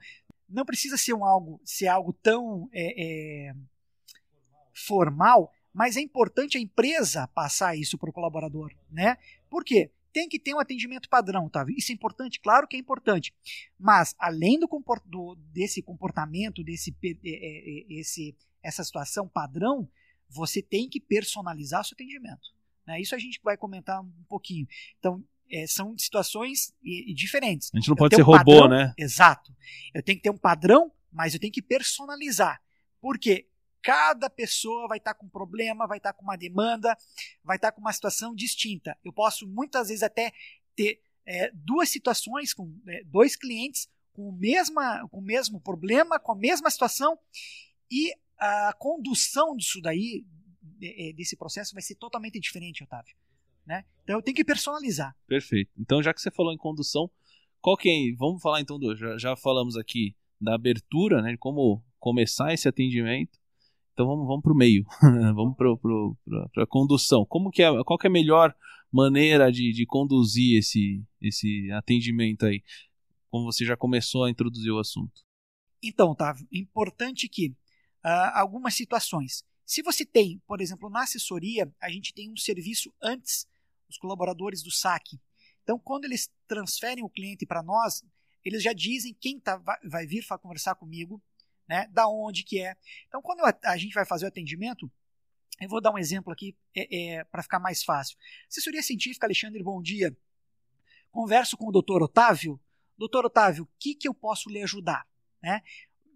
Não 0.49 0.65
precisa 0.65 0.97
ser 0.97 1.13
um 1.13 1.25
algo, 1.25 1.62
ser 1.63 1.88
algo 1.88 2.13
tão 2.13 2.69
é, 2.73 3.49
é 3.49 3.53
formal, 4.73 5.51
mas 5.73 5.97
é 5.97 6.01
importante 6.01 6.57
a 6.57 6.62
empresa 6.62 7.27
passar 7.29 7.75
isso 7.75 7.97
para 7.97 8.10
o 8.10 8.13
colaborador, 8.13 8.71
né? 8.89 9.17
Por 9.49 9.63
quê? 9.63 9.91
Tem 10.13 10.28
que 10.28 10.39
ter 10.39 10.54
um 10.54 10.60
atendimento 10.60 11.10
padrão, 11.10 11.50
tá? 11.50 11.65
Isso 11.69 11.91
é 11.91 11.95
importante, 11.95 12.39
claro 12.39 12.67
que 12.67 12.76
é 12.76 12.80
importante. 12.80 13.34
Mas 13.80 14.13
além 14.19 14.60
do, 14.60 14.67
do 15.06 15.36
desse 15.54 15.82
comportamento, 15.82 16.63
desse 16.63 16.95
é, 17.04 17.10
é, 17.10 17.15
é, 17.24 18.00
esse, 18.00 18.36
essa 18.62 18.84
situação 18.84 19.28
padrão, 19.28 19.89
você 20.30 20.62
tem 20.62 20.89
que 20.89 21.00
personalizar 21.00 21.84
seu 21.84 21.95
atendimento. 21.95 22.50
Né? 22.86 23.02
Isso 23.02 23.15
a 23.15 23.19
gente 23.19 23.39
vai 23.43 23.58
comentar 23.58 24.02
um 24.02 24.12
pouquinho. 24.28 24.67
Então, 25.00 25.24
é, 25.52 25.67
são 25.67 25.97
situações 25.97 26.74
e, 26.82 27.12
e 27.12 27.13
diferentes. 27.13 27.69
A 27.74 27.78
gente 27.78 27.89
não 27.89 27.93
eu 27.93 27.97
pode 27.97 28.15
ser 28.15 28.21
um 28.21 28.26
robô, 28.26 28.38
padrão, 28.38 28.67
né? 28.69 28.93
Exato. 28.97 29.54
Eu 29.93 30.02
tenho 30.02 30.17
que 30.17 30.24
ter 30.24 30.30
um 30.30 30.38
padrão, 30.38 30.91
mas 31.12 31.34
eu 31.34 31.39
tenho 31.39 31.52
que 31.52 31.62
personalizar. 31.62 32.62
Por 33.02 33.19
quê? 33.19 33.47
Cada 33.81 34.29
pessoa 34.29 34.87
vai 34.87 34.97
estar 34.97 35.13
tá 35.13 35.19
com 35.19 35.25
um 35.25 35.29
problema, 35.29 35.87
vai 35.87 35.97
estar 35.97 36.13
tá 36.13 36.17
com 36.17 36.23
uma 36.23 36.35
demanda, 36.35 36.95
vai 37.43 37.57
estar 37.57 37.71
tá 37.71 37.75
com 37.75 37.81
uma 37.81 37.93
situação 37.93 38.35
distinta. 38.35 38.97
Eu 39.03 39.11
posso 39.11 39.47
muitas 39.47 39.87
vezes 39.87 40.03
até 40.03 40.31
ter 40.75 41.01
é, 41.25 41.51
duas 41.53 41.89
situações 41.89 42.53
com 42.53 42.73
é, 42.87 43.03
dois 43.03 43.35
clientes 43.35 43.89
com 44.13 44.29
o, 44.29 44.31
mesma, 44.31 45.07
com 45.09 45.19
o 45.19 45.23
mesmo 45.23 45.59
problema, 45.59 46.19
com 46.19 46.31
a 46.31 46.35
mesma 46.35 46.69
situação, 46.69 47.17
e 47.89 48.13
a 48.37 48.73
condução 48.73 49.55
disso 49.55 49.81
daí, 49.81 50.25
é, 50.81 51.13
desse 51.13 51.35
processo, 51.35 51.73
vai 51.73 51.81
ser 51.81 51.95
totalmente 51.95 52.39
diferente, 52.39 52.83
Otávio. 52.83 53.15
Né? 53.65 53.85
Então 54.03 54.17
eu 54.17 54.21
tenho 54.21 54.35
que 54.35 54.43
personalizar. 54.43 55.15
Perfeito. 55.27 55.71
Então, 55.77 56.01
já 56.01 56.13
que 56.13 56.21
você 56.21 56.31
falou 56.31 56.51
em 56.51 56.57
condução, 56.57 57.09
qual 57.61 57.77
que 57.77 57.89
é, 57.89 58.15
vamos 58.17 58.41
falar 58.41 58.59
então 58.59 58.79
do, 58.79 58.95
já, 58.95 59.17
já 59.17 59.35
falamos 59.35 59.77
aqui 59.77 60.15
da 60.39 60.55
abertura, 60.55 61.21
né, 61.21 61.31
de 61.31 61.37
como 61.37 61.83
começar 61.99 62.51
esse 62.51 62.67
atendimento. 62.67 63.39
Então 64.01 64.09
vamos, 64.09 64.25
vamos 64.25 64.41
para 64.41 64.51
o 64.51 64.55
meio, 64.55 64.83
vamos 65.35 65.55
para 65.55 66.63
a 66.63 66.67
condução. 66.67 67.23
Como 67.23 67.51
que 67.51 67.61
é, 67.61 67.69
qual 67.83 67.99
que 67.99 68.07
é 68.07 68.09
a 68.09 68.11
melhor 68.11 68.51
maneira 68.91 69.51
de, 69.51 69.71
de 69.71 69.85
conduzir 69.85 70.57
esse, 70.57 71.05
esse 71.21 71.69
atendimento 71.71 72.47
aí? 72.47 72.63
Como 73.29 73.45
você 73.45 73.63
já 73.63 73.77
começou 73.77 74.23
a 74.23 74.31
introduzir 74.31 74.71
o 74.71 74.79
assunto. 74.79 75.21
Então, 75.83 76.15
é 76.19 76.33
importante 76.51 77.29
que 77.29 77.49
uh, 78.03 78.33
algumas 78.33 78.73
situações. 78.73 79.43
Se 79.67 79.83
você 79.83 80.03
tem, 80.03 80.41
por 80.47 80.61
exemplo, 80.61 80.89
na 80.89 81.03
assessoria, 81.03 81.71
a 81.79 81.91
gente 81.91 82.11
tem 82.11 82.31
um 82.31 82.37
serviço 82.37 82.91
antes, 83.03 83.47
os 83.87 83.99
colaboradores 83.99 84.63
do 84.63 84.71
saque. 84.71 85.19
Então, 85.61 85.77
quando 85.77 86.05
eles 86.05 86.27
transferem 86.47 87.03
o 87.03 87.09
cliente 87.09 87.45
para 87.45 87.61
nós, 87.61 88.03
eles 88.43 88.63
já 88.63 88.73
dizem 88.73 89.15
quem 89.21 89.39
tá, 89.39 89.61
vai 89.87 90.07
vir 90.07 90.25
conversar 90.41 90.73
comigo, 90.73 91.21
né? 91.71 91.88
Da 91.93 92.05
onde 92.05 92.43
que 92.43 92.60
é. 92.60 92.75
Então, 93.07 93.21
quando 93.21 93.41
a, 93.63 93.77
gente 93.77 93.93
vai 93.93 94.05
fazer 94.05 94.25
o 94.25 94.27
atendimento, 94.27 94.91
Eu 95.62 95.69
vou 95.69 95.79
dar 95.79 95.93
um 95.93 95.97
exemplo 95.97 96.34
aqui 96.34 96.57
é, 96.75 97.19
é, 97.19 97.23
para 97.23 97.43
ficar 97.43 97.60
mais 97.60 97.84
fácil. 97.84 98.17
Assessoria 98.49 98.81
científica, 98.81 99.25
Alexandre, 99.25 99.63
bom 99.63 99.81
dia. 99.81 100.15
Converso 101.12 101.55
com 101.55 101.67
o 101.67 101.71
doutor 101.71 102.01
Otávio. 102.01 102.60
Doutor 102.97 103.25
Otávio, 103.25 103.63
o 103.63 103.69
que, 103.79 103.95
que 103.95 104.07
eu 104.07 104.13
posso 104.13 104.49
lhe 104.49 104.62
ajudar? 104.63 105.07
Né? 105.41 105.62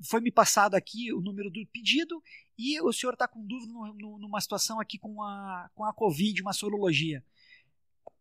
Foi 0.09 0.19
me 0.19 0.31
passado 0.31 0.75
aqui 0.75 1.13
o 1.13 1.21
número 1.21 1.49
do 1.49 1.65
pedido 1.67 2.21
e 2.57 2.81
o 2.81 2.91
senhor 2.91 3.13
está 3.13 3.27
com 3.27 3.45
dúvida 3.45 3.71
no, 3.71 3.93
no, 3.93 4.19
numa 4.19 4.41
situação 4.41 4.79
aqui 4.79 4.97
com 4.97 5.21
a, 5.21 5.69
com 5.75 5.85
a 5.85 5.93
Covid, 5.93 6.41
uma 6.41 6.53
sorologia 6.53 7.23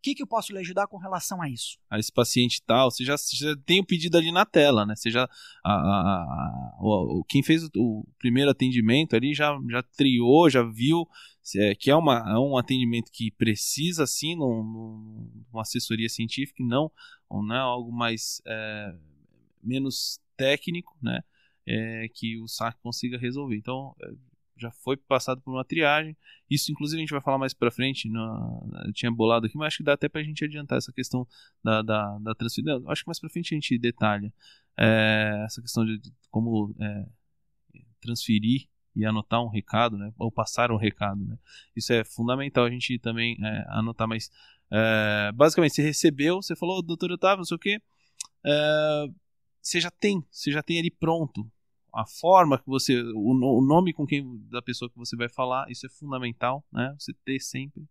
que, 0.05 0.15
que 0.15 0.23
eu 0.23 0.27
posso 0.27 0.53
lhe 0.53 0.59
ajudar 0.59 0.87
com 0.87 0.99
relação 0.99 1.41
a 1.41 1.49
isso? 1.49 1.79
A 1.89 1.99
esse 1.99 2.13
paciente 2.13 2.63
tal, 2.63 2.91
você 2.91 3.03
já, 3.03 3.17
já 3.33 3.57
tem 3.65 3.81
o 3.81 3.87
pedido 3.87 4.19
ali 4.19 4.31
na 4.31 4.45
tela, 4.45 4.85
né? 4.85 4.95
Você 4.95 5.11
já, 5.11 5.25
a, 5.65 5.73
a, 5.73 6.23
a, 6.23 7.23
quem 7.27 7.43
fez 7.43 7.65
o, 7.65 7.71
o, 7.75 8.07
primeiro 8.19 8.51
atendimento 8.51 9.17
ali 9.17 9.33
já, 9.33 9.59
já 9.71 9.83
triou, 9.83 10.51
já 10.51 10.63
viu 10.63 11.09
é, 11.57 11.75
que 11.75 11.91
é, 11.91 11.97
uma, 11.97 12.19
é 12.19 12.39
um 12.39 12.59
atendimento 12.59 13.11
que 13.11 13.31
precisa 13.31 14.07
sim 14.07 14.37
numa 14.37 15.63
assessoria 15.63 16.09
científica 16.11 16.63
não, 16.63 16.93
não 17.31 17.55
é 17.55 17.61
algo 17.61 17.91
mais 17.91 18.43
é, 18.47 18.95
menos 19.63 20.21
técnico, 20.37 20.95
né? 21.03 21.23
É, 21.67 22.09
que 22.13 22.39
o 22.39 22.47
SAC 22.47 22.77
consiga 22.83 23.17
resolver. 23.17 23.57
Então, 23.57 23.97
é, 24.03 24.13
já 24.57 24.71
foi 24.71 24.97
passado 24.97 25.41
por 25.41 25.53
uma 25.53 25.65
triagem. 25.65 26.17
Isso, 26.49 26.71
inclusive, 26.71 26.99
a 26.99 27.03
gente 27.03 27.13
vai 27.13 27.21
falar 27.21 27.39
mais 27.39 27.53
para 27.53 27.71
frente. 27.71 28.09
Eu 28.87 28.93
tinha 28.93 29.11
bolado 29.11 29.47
aqui, 29.47 29.57
mas 29.57 29.69
acho 29.69 29.79
que 29.79 29.83
dá 29.83 29.95
até 29.95 30.09
para 30.09 30.21
a 30.21 30.25
gente 30.25 30.45
adiantar 30.45 30.79
essa 30.79 30.93
questão 30.93 31.27
da, 31.63 31.83
da, 31.83 32.19
da 32.19 32.35
transferência. 32.35 32.83
Acho 32.89 33.03
que 33.03 33.09
mais 33.09 33.19
para 33.19 33.31
frente 33.31 33.55
a 33.55 33.57
gente 33.57 33.79
detalha 33.79 34.33
é, 34.77 35.43
essa 35.45 35.61
questão 35.61 35.85
de, 35.85 35.99
de 35.99 36.13
como 36.31 36.75
é, 36.81 37.07
transferir 38.01 38.69
e 38.95 39.05
anotar 39.05 39.43
um 39.43 39.49
recado, 39.49 39.97
né? 39.97 40.13
Ou 40.19 40.31
passar 40.31 40.71
um 40.71 40.77
recado, 40.77 41.25
né? 41.25 41.37
Isso 41.75 41.93
é 41.93 42.05
fundamental 42.05 42.65
a 42.65 42.71
gente 42.71 42.99
também 42.99 43.37
é, 43.43 43.65
anotar, 43.69 44.07
mas 44.07 44.31
é, 44.71 45.33
basicamente 45.33 45.75
você 45.75 45.83
recebeu, 45.83 46.37
você 46.37 46.55
falou, 46.55 46.83
doutor 46.83 47.11
Otávio, 47.11 47.39
não 47.39 47.45
sei 47.45 47.57
o 47.57 47.61
quê, 47.61 47.83
é, 48.45 49.07
você 49.61 49.81
já 49.81 49.91
tem, 49.91 50.25
você 50.31 50.53
já 50.53 50.63
tem 50.63 50.79
ele 50.79 50.91
pronto, 50.91 51.51
a 51.95 52.05
forma 52.07 52.59
que 52.59 52.67
você, 52.67 53.01
o, 53.15 53.31
o, 53.31 53.65
nome 53.65 53.93
com 53.93 54.05
quem 54.05 54.25
da 54.51 54.61
pessoa 54.61 54.91
que 54.91 54.97
você 54.97 55.17
vai 55.17 55.29
falar, 55.29 55.71
isso 55.71 55.87
é 55.87 55.89
fundamental, 55.89 56.65
né? 56.73 56.95
Você 56.99 57.13
ter 57.25 57.39
sempre 57.41 57.85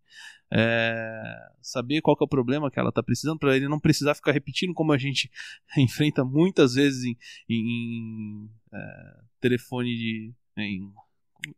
é, 0.52 1.48
saber 1.62 2.02
qual 2.02 2.16
é 2.20 2.24
o 2.24 2.28
problema 2.28 2.70
que 2.70 2.78
ela 2.78 2.90
está 2.90 3.02
precisando 3.02 3.38
para 3.38 3.56
ele 3.56 3.66
não 3.66 3.80
precisar 3.80 4.14
ficar 4.14 4.32
repetindo 4.32 4.74
como 4.74 4.92
a 4.92 4.98
gente 4.98 5.30
enfrenta 5.78 6.24
muitas 6.24 6.74
vezes 6.74 7.02
em, 7.04 7.16
em, 7.48 8.50
é, 8.72 9.20
telefone 9.40 9.96
de, 9.96 10.34
em, 10.58 10.92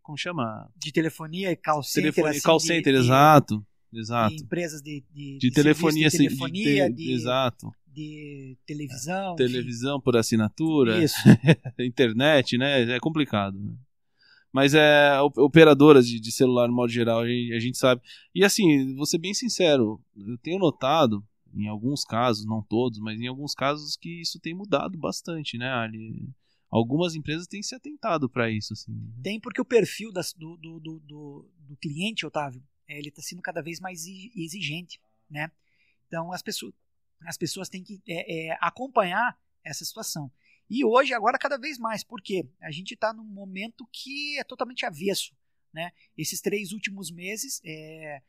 como 0.01 0.17
chama? 0.17 0.71
De 0.77 0.93
telefonia 0.93 1.51
e 1.51 1.57
call 1.57 1.83
center, 1.83 2.13
telefonia, 2.13 2.31
assim, 2.31 2.47
call 2.47 2.61
center, 2.61 2.93
de, 2.93 3.01
exato, 3.01 3.67
exato. 3.93 4.37
De 4.37 4.43
empresas 4.45 4.81
de, 4.81 5.05
de, 5.13 5.39
de, 5.39 5.51
telefonia, 5.51 6.09
de 6.09 6.17
telefonia, 6.17 6.93
de, 6.93 7.13
exato 7.13 7.73
de 7.97 8.59
televisão. 8.67 9.33
É, 9.33 9.37
televisão 9.37 10.01
por 10.01 10.17
assinatura. 10.17 11.03
Isso. 11.03 11.17
internet, 11.81 12.59
né? 12.59 12.83
É 12.95 13.01
complicado. 13.01 13.59
Né? 13.59 13.75
Mas 14.53 14.75
é 14.75 15.19
operadoras 15.21 16.07
de, 16.07 16.21
de, 16.21 16.31
celular, 16.31 16.69
no 16.69 16.75
modo 16.75 16.91
geral, 16.93 17.21
a 17.21 17.27
gente, 17.27 17.53
a 17.53 17.61
gente 17.61 17.79
sabe. 17.79 18.03
E 18.35 18.45
assim, 18.45 18.95
vou 18.95 19.07
ser 19.07 19.19
bem 19.19 19.35
sincero, 19.35 20.01
eu 20.17 20.39
tenho 20.39 20.59
notado, 20.59 21.25
em 21.55 21.69
alguns 21.69 22.05
casos, 22.05 22.47
não 22.47 22.63
todos, 22.63 22.99
mas 22.99 23.21
em 23.21 23.27
alguns 23.27 23.55
casos, 23.55 23.97
que 23.97 24.21
isso 24.21 24.39
tem 24.41 24.55
mudado 24.55 24.97
bastante, 24.99 25.59
né, 25.59 25.71
Ali? 25.71 26.29
Algumas 26.71 27.15
empresas 27.15 27.47
têm 27.47 27.63
se 27.63 27.75
atentado 27.75 28.29
para 28.29 28.51
isso. 28.51 28.73
Assim. 28.73 28.93
Né? 28.93 29.21
Tem 29.23 29.41
porque 29.41 29.61
o 29.61 29.65
perfil 29.65 30.13
das, 30.13 30.33
do, 30.33 30.57
do, 30.57 30.81
do, 30.81 31.01
do, 31.01 31.77
cliente, 31.81 32.27
Otávio, 32.27 32.63
é, 32.89 32.99
ele 32.99 33.09
está 33.09 33.23
sendo 33.23 33.41
cada 33.41 33.63
vez 33.63 33.79
mais 33.81 34.05
exigente, 34.35 35.01
né? 35.31 35.51
Então 36.07 36.33
as 36.33 36.43
pessoas, 36.43 36.73
as 37.23 37.37
pessoas 37.37 37.69
têm 37.69 37.83
que 37.83 38.03
é, 38.09 38.51
é, 38.51 38.59
acompanhar 38.61 39.39
essa 39.65 39.85
situação. 39.85 40.31
E 40.69 40.85
hoje, 40.85 41.15
agora, 41.15 41.39
cada 41.39 41.57
vez 41.57 41.79
mais, 41.79 42.03
porque 42.03 42.49
a 42.61 42.71
gente 42.71 42.95
está 42.95 43.13
num 43.13 43.25
momento 43.25 43.89
que 43.93 44.39
é 44.39 44.45
totalmente 44.45 44.85
avesso. 44.85 45.35
Né? 45.73 45.93
Esses 46.17 46.41
três 46.41 46.73
últimos 46.73 47.11
meses 47.11 47.61
é, 47.65 48.23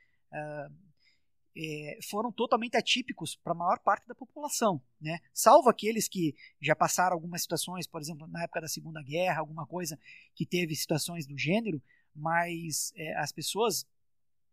é, 1.58 2.00
foram 2.04 2.32
totalmente 2.32 2.78
atípicos 2.78 3.36
para 3.36 3.54
a 3.54 3.56
maior 3.56 3.80
parte 3.80 4.08
da 4.08 4.14
população. 4.14 4.82
Né? 5.02 5.20
Salvo 5.34 5.70
aqueles 5.70 6.08
que 6.08 6.36
já 6.62 6.76
passaram 6.76 7.16
algumas 7.16 7.42
situações, 7.42 7.88
por 7.88 8.00
exemplo, 8.00 8.28
na 8.28 8.44
época 8.44 8.62
da 8.62 8.68
Segunda 8.68 9.02
Guerra, 9.02 9.40
alguma 9.40 9.66
coisa 9.66 10.00
que 10.36 10.46
teve 10.46 10.76
situações 10.76 11.26
do 11.26 11.38
gênero, 11.38 11.82
mas 12.16 12.94
é, 12.96 13.16
as 13.18 13.32
pessoas, 13.32 13.86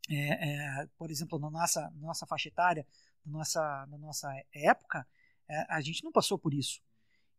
é, 0.09 0.83
é, 0.83 0.87
por 0.97 1.11
exemplo, 1.11 1.38
na 1.38 1.51
nossa, 1.51 1.90
nossa 1.97 2.27
faixa 2.27 2.49
etária, 2.49 2.87
na 3.25 3.39
nossa, 3.39 3.87
na 3.87 3.99
nossa 3.99 4.29
época, 4.53 5.07
é, 5.49 5.67
a 5.69 5.81
gente 5.81 6.03
não 6.05 6.13
passou 6.13 6.39
por 6.39 6.53
isso. 6.55 6.81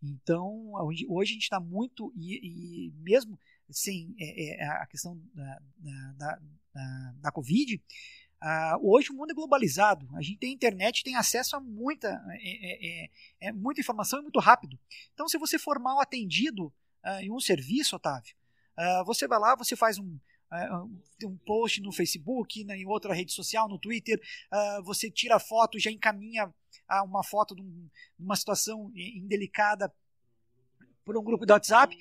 Então, 0.02 0.74
hoje, 0.74 1.06
hoje 1.08 1.32
a 1.32 1.34
gente 1.34 1.43
está 1.43 1.60
muito, 1.60 2.13
e, 2.15 2.88
e, 2.88 2.91
mesmo 2.98 3.39
sem 3.69 4.15
é, 4.19 4.63
é, 4.63 4.67
a 4.67 4.86
questão 4.86 5.19
da, 5.34 5.62
da, 5.78 6.39
da, 6.74 7.13
da 7.17 7.32
Covid, 7.32 7.82
hoje 8.82 9.10
o 9.10 9.15
mundo 9.15 9.32
é 9.32 9.34
globalizado. 9.34 10.08
A 10.15 10.21
gente 10.21 10.38
tem 10.38 10.54
internet, 10.54 11.04
tem 11.04 11.15
acesso 11.15 11.56
a 11.56 11.60
muita, 11.60 12.10
é, 12.30 12.36
é, 12.43 13.06
é, 13.06 13.10
é 13.48 13.52
muita 13.52 13.82
informação 13.82 14.19
e 14.19 14.21
muito 14.21 14.39
rápido. 14.39 14.80
Então, 15.13 15.28
se 15.28 15.38
você 15.38 15.58
for 15.58 15.80
mal 15.80 16.00
atendido 16.00 16.71
uh, 17.04 17.21
em 17.21 17.32
um 17.32 17.39
serviço, 17.39 17.95
Otávio, 17.95 18.36
uh, 18.78 19.06
você 19.06 19.28
vai 19.28 19.39
lá, 19.39 19.56
você 19.56 19.76
faz 19.76 19.98
um, 19.98 20.19
tem 21.17 21.27
um 21.27 21.38
post 21.38 21.81
no 21.81 21.91
Facebook, 21.91 22.63
né, 22.63 22.77
em 22.77 22.86
outra 22.86 23.13
rede 23.13 23.31
social, 23.31 23.67
no 23.67 23.79
Twitter, 23.79 24.21
uh, 24.51 24.84
você 24.84 25.10
tira 25.10 25.36
a 25.36 25.39
foto, 25.39 25.79
já 25.79 25.91
encaminha 25.91 26.53
uma 27.05 27.23
foto 27.23 27.55
de, 27.55 27.63
de, 27.63 27.89
uma 28.19 28.36
situação 28.36 28.91
indelicada 28.95 29.91
por 31.03 31.17
um 31.17 31.23
grupo 31.23 31.45
do 31.45 31.51
WhatsApp, 31.51 31.97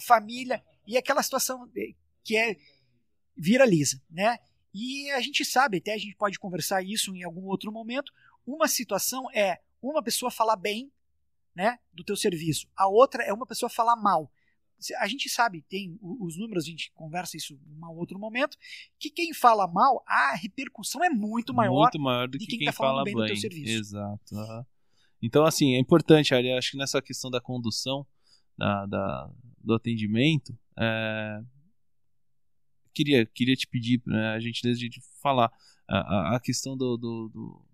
família, 0.00 0.62
e 0.86 0.96
aquela 0.96 1.22
situação 1.22 1.70
eh, 1.76 1.94
que 2.24 2.36
é 2.36 2.56
viraliza, 3.36 4.00
né? 4.10 4.38
E 4.74 5.10
a 5.10 5.20
gente 5.20 5.44
sabe, 5.44 5.78
até 5.78 5.92
a 5.94 5.98
gente 5.98 6.16
pode 6.16 6.38
conversar 6.38 6.82
isso 6.82 7.14
em 7.14 7.22
algum 7.22 7.44
outro 7.46 7.72
momento, 7.72 8.12
uma 8.46 8.68
situação 8.68 9.30
é 9.32 9.60
uma 9.80 10.02
pessoa 10.02 10.30
falar 10.30 10.56
bem, 10.56 10.92
né, 11.54 11.78
do 11.92 12.02
teu 12.02 12.16
serviço, 12.16 12.66
a 12.74 12.88
outra 12.88 13.22
é 13.22 13.32
uma 13.32 13.46
pessoa 13.46 13.68
falar 13.68 13.96
mal 13.96 14.30
a 14.98 15.06
gente 15.06 15.28
sabe, 15.28 15.62
tem 15.68 15.98
os 16.00 16.36
números, 16.36 16.64
a 16.64 16.68
gente 16.68 16.90
conversa 16.92 17.36
isso 17.36 17.54
em 17.54 17.84
um 17.84 17.96
outro 17.96 18.18
momento, 18.18 18.56
que 18.98 19.10
quem 19.10 19.32
fala 19.32 19.66
mal, 19.66 20.02
a 20.06 20.34
repercussão 20.34 21.04
é 21.04 21.10
muito 21.10 21.54
maior, 21.54 21.82
muito 21.82 22.00
maior 22.00 22.28
do 22.28 22.38
que 22.38 22.46
quem, 22.46 22.58
quem 22.58 22.66
tá 22.66 22.72
falando 22.72 23.04
bem, 23.04 23.14
bem 23.14 23.22
do 23.22 23.26
teu 23.26 23.36
serviço. 23.36 23.70
Exato. 23.70 24.34
Uhum. 24.34 24.64
Então, 25.22 25.44
assim, 25.44 25.74
é 25.74 25.78
importante, 25.78 26.34
ali, 26.34 26.50
acho 26.52 26.72
que 26.72 26.76
nessa 26.76 27.00
questão 27.00 27.30
da 27.30 27.40
condução 27.40 28.06
da, 28.56 28.86
da 28.86 29.30
do 29.62 29.74
atendimento, 29.74 30.58
é... 30.76 31.40
queria, 32.92 33.24
queria 33.26 33.54
te 33.54 33.66
pedir, 33.66 34.02
né, 34.04 34.30
a 34.30 34.40
gentileza 34.40 34.80
de 34.80 35.00
falar 35.20 35.52
a, 35.88 36.36
a 36.36 36.40
questão 36.40 36.76
do, 36.76 36.96
do, 36.96 37.28
do, 37.28 37.66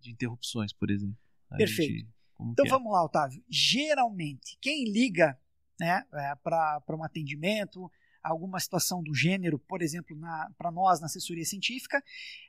de 0.00 0.10
interrupções, 0.10 0.72
por 0.72 0.90
exemplo. 0.90 1.16
A 1.50 1.56
Perfeito. 1.56 1.92
Gente, 1.92 2.08
então 2.40 2.66
é? 2.66 2.68
vamos 2.68 2.92
lá, 2.92 3.04
Otávio. 3.04 3.42
Geralmente, 3.48 4.56
quem 4.60 4.90
liga 4.90 5.38
né, 5.82 6.06
é, 6.14 6.34
para 6.36 6.80
um 6.90 7.02
atendimento, 7.02 7.90
alguma 8.22 8.60
situação 8.60 9.02
do 9.02 9.12
gênero, 9.12 9.58
por 9.58 9.82
exemplo, 9.82 10.16
para 10.56 10.70
nós 10.70 11.00
na 11.00 11.06
assessoria 11.06 11.44
científica, 11.44 12.00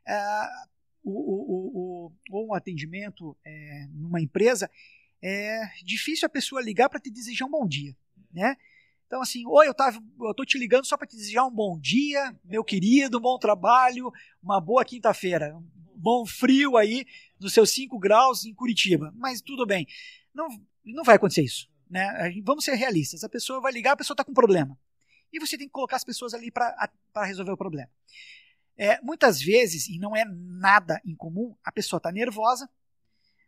é, 0.07 0.21
o, 1.03 1.11
o, 1.11 2.11
ou 2.29 2.49
um 2.49 2.53
atendimento 2.53 3.35
é, 3.43 3.87
numa 3.89 4.21
empresa, 4.21 4.69
é 5.19 5.61
difícil 5.83 6.27
a 6.27 6.29
pessoa 6.29 6.61
ligar 6.61 6.89
para 6.89 6.99
te 6.99 7.09
desejar 7.09 7.45
um 7.45 7.49
bom 7.49 7.67
dia, 7.67 7.95
né? 8.31 8.55
Então, 9.07 9.21
assim, 9.21 9.45
oi, 9.47 9.67
eu, 9.67 9.73
tô 10.35 10.45
te 10.45 10.57
ligando 10.59 10.85
só 10.85 10.95
para 10.95 11.07
te 11.07 11.15
desejar 11.15 11.45
um 11.45 11.51
bom 11.51 11.79
dia, 11.79 12.35
meu 12.43 12.63
querido, 12.63 13.19
bom 13.19 13.39
trabalho, 13.39 14.11
uma 14.41 14.61
boa 14.61 14.85
quinta-feira, 14.85 15.55
um 15.55 15.99
bom 15.99 16.25
frio 16.25 16.77
aí, 16.77 17.05
nos 17.39 17.53
seus 17.53 17.71
5 17.71 17.97
graus 17.99 18.45
em 18.45 18.53
Curitiba. 18.53 19.11
Mas 19.15 19.41
tudo 19.41 19.65
bem, 19.65 19.87
não, 20.33 20.47
não 20.85 21.03
vai 21.03 21.15
acontecer 21.15 21.43
isso. 21.43 21.72
Né? 21.93 22.41
Vamos 22.43 22.65
ser 22.65 22.73
realistas. 22.73 23.23
A 23.23 23.29
pessoa 23.29 23.61
vai 23.61 23.71
ligar, 23.71 23.91
a 23.91 23.95
pessoa 23.95 24.15
está 24.15 24.23
com 24.23 24.33
problema. 24.33 24.75
E 25.31 25.39
você 25.39 25.55
tem 25.55 25.67
que 25.67 25.71
colocar 25.71 25.95
as 25.95 26.03
pessoas 26.03 26.33
ali 26.33 26.49
para 26.49 27.23
resolver 27.23 27.51
o 27.51 27.57
problema. 27.57 27.91
É, 28.75 28.99
muitas 29.01 29.39
vezes, 29.39 29.87
e 29.87 29.99
não 29.99 30.15
é 30.15 30.25
nada 30.25 30.99
incomum, 31.05 31.55
a 31.63 31.71
pessoa 31.71 31.99
está 31.99 32.11
nervosa, 32.11 32.67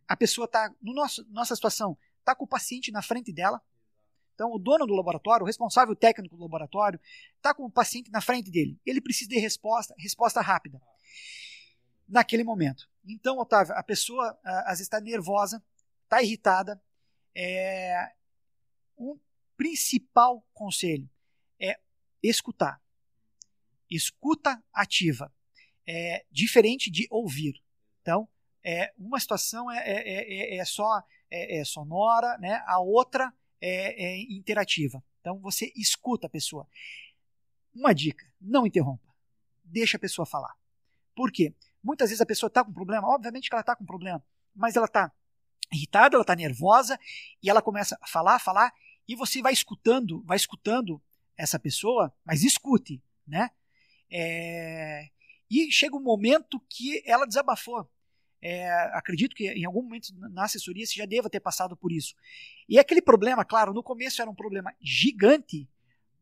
a 0.08 0.16
pessoa 0.16 0.46
está, 0.46 0.72
no 0.80 0.94
nossa 0.94 1.56
situação, 1.56 1.98
está 2.20 2.36
com 2.36 2.44
o 2.44 2.48
paciente 2.48 2.92
na 2.92 3.02
frente 3.02 3.34
dela. 3.34 3.60
Então, 4.36 4.52
o 4.52 4.60
dono 4.60 4.86
do 4.86 4.94
laboratório, 4.94 5.44
o 5.44 5.48
responsável 5.48 5.96
técnico 5.96 6.38
do 6.38 6.44
laboratório, 6.44 7.00
está 7.38 7.52
com 7.52 7.66
o 7.66 7.72
paciente 7.72 8.12
na 8.12 8.22
frente 8.22 8.52
dele. 8.52 8.80
Ele 8.86 9.02
precisa 9.02 9.28
de 9.28 9.40
resposta, 9.40 9.96
resposta 9.98 10.40
rápida, 10.40 10.80
naquele 12.08 12.44
momento. 12.44 12.88
Então, 13.08 13.40
Otávio, 13.40 13.74
a 13.74 13.82
pessoa 13.82 14.38
às 14.44 14.74
vezes 14.74 14.82
está 14.82 15.02
nervosa, 15.02 15.64
está 16.04 16.22
irritada, 16.22 16.80
é, 17.34 18.12
um 18.98 19.20
principal 19.58 20.46
conselho 20.54 21.10
é 21.60 21.80
escutar. 22.22 22.82
escuta 23.90 24.62
ativa, 24.74 25.32
é 25.88 26.26
diferente 26.32 26.90
de 26.90 27.08
ouvir. 27.10 27.62
Então, 28.02 28.28
é, 28.64 28.92
uma 28.98 29.20
situação 29.20 29.70
é, 29.70 29.78
é, 29.78 30.56
é, 30.56 30.58
é 30.58 30.66
só 30.66 31.04
é, 31.30 31.64
sonora, 31.64 32.38
né? 32.40 32.64
a 32.66 32.80
outra 32.80 33.32
é, 33.62 34.20
interativa. 34.24 35.04
Então, 35.22 35.40
você 35.40 35.72
escuta 35.76 36.28
a 36.28 36.30
pessoa. 36.30 36.68
Uma 37.74 37.94
dica: 37.94 38.26
não 38.40 38.66
interrompa. 38.66 39.14
Deixa 39.64 39.98
a 39.98 40.00
pessoa 40.00 40.26
falar. 40.26 40.56
Por 41.16 41.32
quê? 41.32 41.54
Muitas 41.84 42.10
vezes 42.10 42.22
a 42.22 42.26
pessoa 42.26 42.48
está 42.48 42.64
com 42.64 42.74
problema, 42.74 43.08
obviamente 43.08 43.48
que 43.48 43.56
ela 43.56 43.62
está 43.62 43.76
com 43.76 43.86
problema, 43.86 44.24
mas 44.56 44.76
ela 44.76 44.88
está 44.88 45.12
irritada, 45.72 46.16
ela 46.16 46.24
está 46.24 46.36
nervosa 46.36 47.00
e 47.42 47.50
ela 47.50 47.62
começa 47.62 47.98
a 48.02 48.08
falar, 48.08 48.40
falar 48.40 48.74
e 49.08 49.16
você 49.16 49.42
vai 49.42 49.54
escutando, 49.54 50.24
vai 50.26 50.38
escutando 50.38 51.02
essa 51.38 51.60
pessoa, 51.60 52.14
mas 52.26 52.44
escute, 52.44 53.02
né? 53.28 53.50
É... 54.10 55.10
E 55.50 55.72
chega 55.72 55.96
um 55.96 56.02
momento 56.02 56.60
que 56.70 57.04
ela 57.06 57.26
desabafou. 57.26 57.90
É, 58.42 58.70
acredito 58.94 59.36
que 59.36 59.48
em 59.48 59.66
algum 59.66 59.82
momento 59.82 60.14
na 60.16 60.44
assessoria 60.44 60.86
você 60.86 60.94
já 60.96 61.06
deva 61.06 61.30
ter 61.30 61.40
passado 61.40 61.76
por 61.76 61.92
isso. 61.92 62.14
E 62.70 62.78
aquele 62.78 63.02
problema, 63.02 63.44
claro, 63.44 63.74
no 63.74 63.82
começo 63.82 64.22
era 64.22 64.30
um 64.30 64.36
problema 64.36 64.74
gigante. 64.80 65.68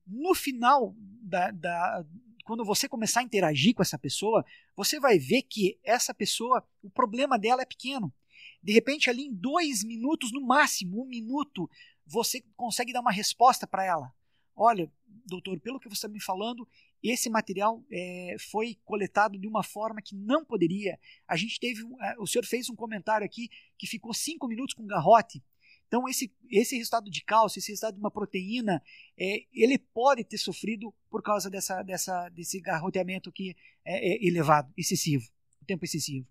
No 0.06 0.34
final, 0.34 0.96
da, 0.98 1.52
da, 1.52 2.06
quando 2.44 2.64
você 2.64 2.88
começar 2.88 3.22
a 3.22 3.24
interagir 3.24 3.74
com 3.74 3.82
essa 3.82 3.98
pessoa, 3.98 4.46
você 4.76 5.00
vai 5.00 5.18
ver 5.18 5.44
que 5.44 5.78
essa 5.84 6.14
pessoa, 6.14 6.66
o 6.82 6.90
problema 6.90 7.38
dela 7.40 7.62
é 7.62 7.66
pequeno. 7.66 8.14
De 8.62 8.72
repente, 8.72 9.10
ali 9.10 9.24
em 9.24 9.34
dois 9.34 9.84
minutos, 9.84 10.32
no 10.32 10.42
máximo, 10.42 11.04
um 11.04 11.08
minuto, 11.08 11.70
você 12.06 12.42
consegue 12.56 12.94
dar 12.94 13.02
uma 13.02 13.12
resposta 13.12 13.66
para 13.66 13.86
ela. 13.86 14.14
Olha, 14.56 14.92
doutor, 15.26 15.60
pelo 15.60 15.80
que 15.80 15.90
você 15.90 15.96
está 15.96 16.08
me 16.08 16.22
falando, 16.22 16.68
esse 17.02 17.30
material 17.30 17.84
é, 17.92 18.36
foi 18.52 18.78
coletado 18.86 19.38
de 19.38 19.48
uma 19.48 19.64
forma 19.64 20.02
que 20.02 20.16
não 20.16 20.46
poderia. 20.46 21.00
A 21.28 21.36
gente 21.36 21.60
teve, 21.60 21.82
é, 22.02 22.16
o 22.20 22.28
senhor 22.28 22.46
fez 22.46 22.70
um 22.70 22.76
comentário 22.76 23.26
aqui 23.26 23.50
que 23.78 23.88
ficou 23.88 24.14
cinco 24.14 24.48
minutos 24.48 24.76
com 24.76 24.86
garrote. 24.86 25.44
Então 25.88 26.08
esse, 26.08 26.34
esse 26.50 26.76
resultado 26.78 27.10
de 27.10 27.24
cálcio, 27.24 27.60
esse 27.60 27.72
resultado 27.72 27.96
de 27.96 28.00
uma 28.00 28.12
proteína, 28.12 28.82
é, 29.18 29.44
ele 29.52 29.78
pode 29.78 30.24
ter 30.24 30.38
sofrido 30.38 30.94
por 31.10 31.22
causa 31.22 31.50
dessa, 31.50 31.84
dessa, 31.84 32.30
desse 32.30 32.60
garroteamento 32.62 33.32
que 33.32 33.56
é, 33.86 34.14
é 34.14 34.28
elevado, 34.28 34.72
excessivo, 34.78 35.26
o 35.62 35.66
tempo 35.66 35.84
excessivo. 35.86 36.28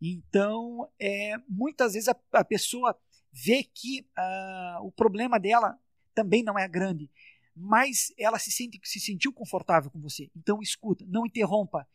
Então, 0.00 0.88
é, 0.98 1.36
muitas 1.48 1.94
vezes 1.94 2.08
a, 2.08 2.16
a 2.32 2.44
pessoa 2.44 2.98
vê 3.44 3.62
que 3.62 4.00
uh, 4.00 4.84
o 4.84 4.90
problema 4.90 5.38
dela 5.38 5.78
também 6.14 6.42
não 6.42 6.58
é 6.58 6.66
grande, 6.66 7.10
mas 7.54 8.12
ela 8.18 8.38
se, 8.38 8.50
sente, 8.50 8.80
se 8.82 8.98
sentiu 8.98 9.32
confortável 9.32 9.90
com 9.90 10.00
você. 10.00 10.30
Então, 10.36 10.60
escuta, 10.60 11.04
não 11.06 11.26
interrompa. 11.26 11.86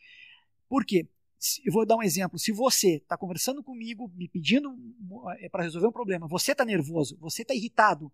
Por 0.69 0.85
quê? 0.85 1.07
Eu 1.65 1.73
vou 1.73 1.85
dar 1.85 1.97
um 1.97 2.03
exemplo. 2.03 2.39
Se 2.39 2.53
você 2.53 2.95
está 2.95 3.17
conversando 3.17 3.61
comigo, 3.61 4.09
me 4.15 4.29
pedindo 4.29 4.73
é, 5.39 5.49
para 5.49 5.63
resolver 5.63 5.87
um 5.87 5.91
problema, 5.91 6.27
você 6.27 6.53
está 6.53 6.63
nervoso, 6.63 7.17
você 7.19 7.41
está 7.41 7.53
irritado, 7.53 8.11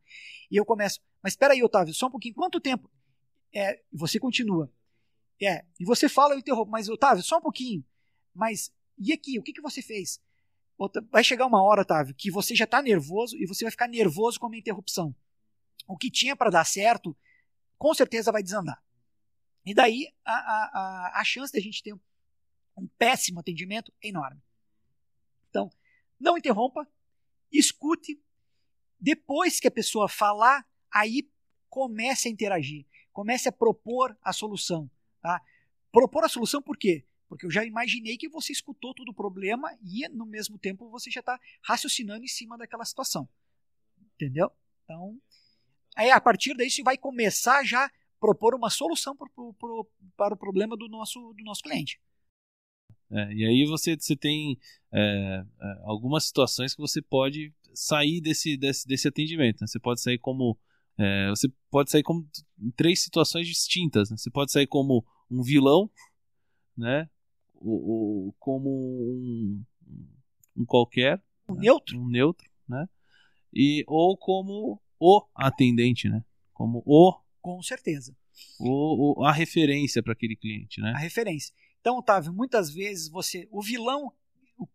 e 0.49 0.55
eu 0.55 0.65
começo, 0.65 0.99
mas 1.21 1.33
espera 1.33 1.53
aí, 1.53 1.63
Otávio, 1.63 1.93
só 1.93 2.07
um 2.07 2.11
pouquinho, 2.11 2.33
quanto 2.33 2.59
tempo? 2.59 2.89
É, 3.53 3.81
você 3.91 4.19
continua. 4.19 4.71
É, 5.41 5.63
e 5.79 5.85
você 5.85 6.09
fala, 6.09 6.33
eu 6.33 6.39
interrompo, 6.39 6.71
mas 6.71 6.89
Otávio, 6.89 7.23
só 7.23 7.37
um 7.37 7.41
pouquinho. 7.41 7.85
Mas 8.33 8.71
e 8.97 9.13
aqui, 9.13 9.39
o 9.39 9.43
que, 9.43 9.53
que 9.53 9.61
você 9.61 9.81
fez? 9.81 10.19
Vai 11.09 11.23
chegar 11.23 11.45
uma 11.45 11.61
hora, 11.61 11.81
Otávio, 11.81 12.15
que 12.15 12.31
você 12.31 12.55
já 12.55 12.63
está 12.63 12.81
nervoso 12.81 13.35
e 13.37 13.45
você 13.45 13.65
vai 13.65 13.71
ficar 13.71 13.87
nervoso 13.87 14.39
com 14.39 14.47
uma 14.47 14.57
interrupção. 14.57 15.13
O 15.87 15.97
que 15.97 16.09
tinha 16.09 16.35
para 16.35 16.49
dar 16.49 16.65
certo, 16.65 17.15
com 17.77 17.93
certeza 17.93 18.31
vai 18.31 18.41
desandar. 18.41 18.81
E 19.65 19.73
daí 19.73 20.07
a, 20.23 20.33
a, 20.33 21.19
a, 21.19 21.23
chance 21.23 21.51
de 21.51 21.59
a 21.59 21.61
gente 21.61 21.83
ter 21.83 21.93
um, 21.93 21.99
um 22.77 22.87
péssimo 22.97 23.39
atendimento 23.39 23.93
é 24.01 24.07
enorme. 24.07 24.41
Então, 25.49 25.69
não 26.19 26.37
interrompa, 26.37 26.87
escute. 27.51 28.21
Depois 28.99 29.59
que 29.59 29.67
a 29.67 29.71
pessoa 29.71 30.07
falar, 30.07 30.65
aí 30.91 31.29
comece 31.69 32.27
a 32.27 32.31
interagir, 32.31 32.85
comece 33.11 33.49
a 33.49 33.51
propor 33.51 34.17
a 34.21 34.31
solução. 34.31 34.89
Tá? 35.21 35.41
Propor 35.91 36.23
a 36.23 36.29
solução 36.29 36.61
por 36.61 36.77
quê? 36.77 37.05
Porque 37.29 37.45
eu 37.45 37.51
já 37.51 37.63
imaginei 37.63 38.17
que 38.17 38.27
você 38.27 38.51
escutou 38.51 38.93
todo 38.93 39.09
o 39.09 39.13
problema 39.13 39.71
e, 39.83 40.09
no 40.09 40.25
mesmo 40.25 40.57
tempo, 40.57 40.89
você 40.89 41.11
já 41.11 41.19
está 41.19 41.39
raciocinando 41.61 42.25
em 42.25 42.27
cima 42.27 42.57
daquela 42.57 42.83
situação. 42.83 43.29
Entendeu? 44.15 44.51
Então, 44.83 45.21
aí 45.95 46.09
a 46.09 46.19
partir 46.19 46.55
daí 46.55 46.71
você 46.71 46.81
vai 46.81 46.97
começar 46.97 47.63
já 47.63 47.85
a 47.85 47.91
propor 48.19 48.55
uma 48.55 48.71
solução 48.71 49.15
pro, 49.15 49.29
pro, 49.29 49.53
pro, 49.53 49.91
para 50.17 50.33
o 50.33 50.37
problema 50.37 50.75
do 50.75 50.89
nosso, 50.89 51.33
do 51.33 51.43
nosso 51.43 51.61
cliente. 51.61 52.01
É, 53.11 53.31
e 53.31 53.45
aí 53.45 53.65
você, 53.65 53.95
você 53.95 54.15
tem 54.15 54.57
é, 54.91 54.99
é, 54.99 55.45
algumas 55.83 56.25
situações 56.25 56.73
que 56.73 56.81
você 56.81 57.01
pode 57.01 57.53
sair 57.73 58.21
desse, 58.21 58.57
desse, 58.57 58.87
desse 58.87 59.07
atendimento. 59.07 59.61
Né? 59.61 59.67
Você 59.67 59.79
pode 59.79 60.01
sair 60.01 60.17
como. 60.17 60.57
É, 60.97 61.29
você 61.29 61.47
pode 61.69 61.91
sair 61.91 62.03
como 62.03 62.27
em 62.59 62.71
três 62.71 63.03
situações 63.03 63.47
distintas. 63.47 64.09
Né? 64.09 64.17
Você 64.17 64.29
pode 64.29 64.51
sair 64.51 64.67
como 64.67 65.05
um 65.29 65.41
vilão, 65.41 65.89
né? 66.75 67.09
O, 67.61 68.27
o, 68.29 68.33
como 68.39 68.69
um, 68.69 69.63
um 70.57 70.65
qualquer. 70.65 71.21
Um 71.47 71.55
né? 71.55 71.61
neutro? 71.61 71.99
Um 71.99 72.07
neutro, 72.07 72.49
né? 72.67 72.87
E, 73.53 73.83
ou 73.87 74.17
como 74.17 74.81
o 74.99 75.25
atendente, 75.35 76.09
né? 76.09 76.23
Como 76.53 76.83
o. 76.85 77.13
Com 77.41 77.61
certeza. 77.61 78.15
O, 78.59 79.21
o 79.21 79.25
a 79.25 79.31
referência 79.31 80.03
para 80.03 80.13
aquele 80.13 80.35
cliente, 80.35 80.81
né? 80.81 80.93
A 80.95 80.99
referência. 80.99 81.53
Então, 81.79 81.97
Otávio, 81.97 82.33
muitas 82.33 82.71
vezes 82.71 83.09
você. 83.09 83.47
O 83.51 83.61
vilão. 83.61 84.13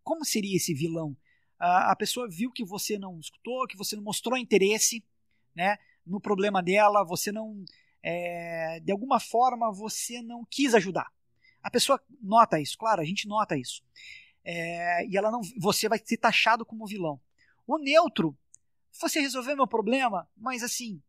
Como 0.02 0.24
seria 0.24 0.56
esse 0.56 0.72
vilão? 0.72 1.16
A, 1.58 1.92
a 1.92 1.96
pessoa 1.96 2.28
viu 2.28 2.50
que 2.50 2.64
você 2.64 2.98
não 2.98 3.20
escutou, 3.20 3.66
que 3.66 3.76
você 3.76 3.96
não 3.96 4.02
mostrou 4.02 4.38
interesse 4.38 5.04
né, 5.54 5.76
no 6.06 6.20
problema 6.20 6.62
dela, 6.62 7.04
você 7.04 7.30
não. 7.30 7.64
É, 8.02 8.80
de 8.80 8.92
alguma 8.92 9.18
forma, 9.18 9.72
você 9.72 10.20
não 10.20 10.44
quis 10.50 10.74
ajudar. 10.74 11.10
A 11.64 11.70
pessoa 11.70 11.98
nota 12.20 12.60
isso, 12.60 12.76
claro, 12.76 13.00
a 13.00 13.04
gente 13.06 13.26
nota 13.26 13.56
isso. 13.56 13.82
É, 14.44 15.06
e 15.06 15.16
ela 15.16 15.30
não, 15.30 15.40
você 15.58 15.88
vai 15.88 15.98
ser 15.98 16.18
taxado 16.18 16.64
como 16.66 16.86
vilão. 16.86 17.18
O 17.66 17.78
neutro, 17.78 18.36
você 18.92 19.18
resolveu 19.18 19.56
meu 19.56 19.66
problema, 19.66 20.28
mas 20.36 20.62
assim, 20.62 21.02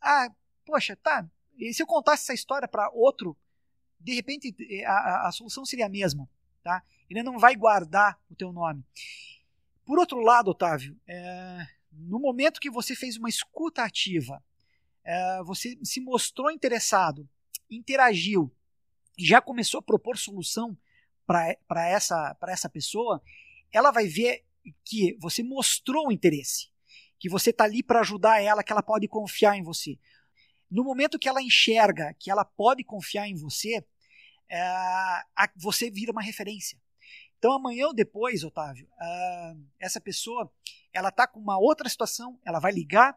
ah, 0.00 0.32
poxa, 0.64 0.96
tá. 0.96 1.28
E 1.58 1.74
se 1.74 1.82
eu 1.82 1.86
contasse 1.86 2.22
essa 2.22 2.32
história 2.32 2.66
para 2.66 2.90
outro, 2.90 3.36
de 4.00 4.14
repente 4.14 4.56
é, 4.70 4.86
a, 4.86 4.92
a, 4.92 5.28
a, 5.28 5.32
solução 5.32 5.66
seria 5.66 5.84
a 5.84 5.90
mesma, 5.90 6.26
tá? 6.62 6.82
Ele 7.10 7.22
não 7.22 7.38
vai 7.38 7.54
guardar 7.54 8.18
o 8.30 8.34
teu 8.34 8.50
nome. 8.50 8.82
Por 9.84 9.98
outro 9.98 10.20
lado, 10.20 10.50
Otávio, 10.50 10.98
é, 11.06 11.66
no 11.92 12.18
momento 12.18 12.60
que 12.60 12.70
você 12.70 12.96
fez 12.96 13.18
uma 13.18 13.28
escuta 13.28 13.82
ativa, 13.82 14.42
é, 15.04 15.42
você 15.42 15.78
se 15.82 16.00
mostrou 16.00 16.50
interessado, 16.50 17.28
interagiu, 17.70 18.50
já 19.18 19.40
começou 19.40 19.80
a 19.80 19.82
propor 19.82 20.16
solução 20.16 20.76
para 21.26 21.88
essa, 21.88 22.36
essa 22.48 22.68
pessoa, 22.68 23.22
ela 23.72 23.90
vai 23.90 24.06
ver 24.06 24.44
que 24.84 25.16
você 25.20 25.42
mostrou 25.42 26.08
o 26.08 26.12
interesse, 26.12 26.68
que 27.18 27.28
você 27.28 27.50
está 27.50 27.64
ali 27.64 27.82
para 27.82 28.00
ajudar 28.00 28.40
ela, 28.40 28.62
que 28.62 28.72
ela 28.72 28.82
pode 28.82 29.08
confiar 29.08 29.56
em 29.56 29.62
você. 29.62 29.98
No 30.70 30.84
momento 30.84 31.18
que 31.18 31.28
ela 31.28 31.42
enxerga 31.42 32.14
que 32.18 32.30
ela 32.30 32.44
pode 32.44 32.84
confiar 32.84 33.28
em 33.28 33.34
você, 33.34 33.84
é, 34.48 34.60
a, 34.62 35.50
você 35.56 35.90
vira 35.90 36.12
uma 36.12 36.22
referência. 36.22 36.78
Então 37.38 37.52
amanhã 37.52 37.86
ou 37.86 37.94
depois, 37.94 38.42
Otávio, 38.42 38.86
uh, 38.86 39.66
essa 39.78 40.00
pessoa 40.00 40.52
ela 40.92 41.10
está 41.10 41.26
com 41.26 41.38
uma 41.38 41.58
outra 41.58 41.88
situação, 41.88 42.38
ela 42.44 42.58
vai 42.58 42.72
ligar 42.72 43.16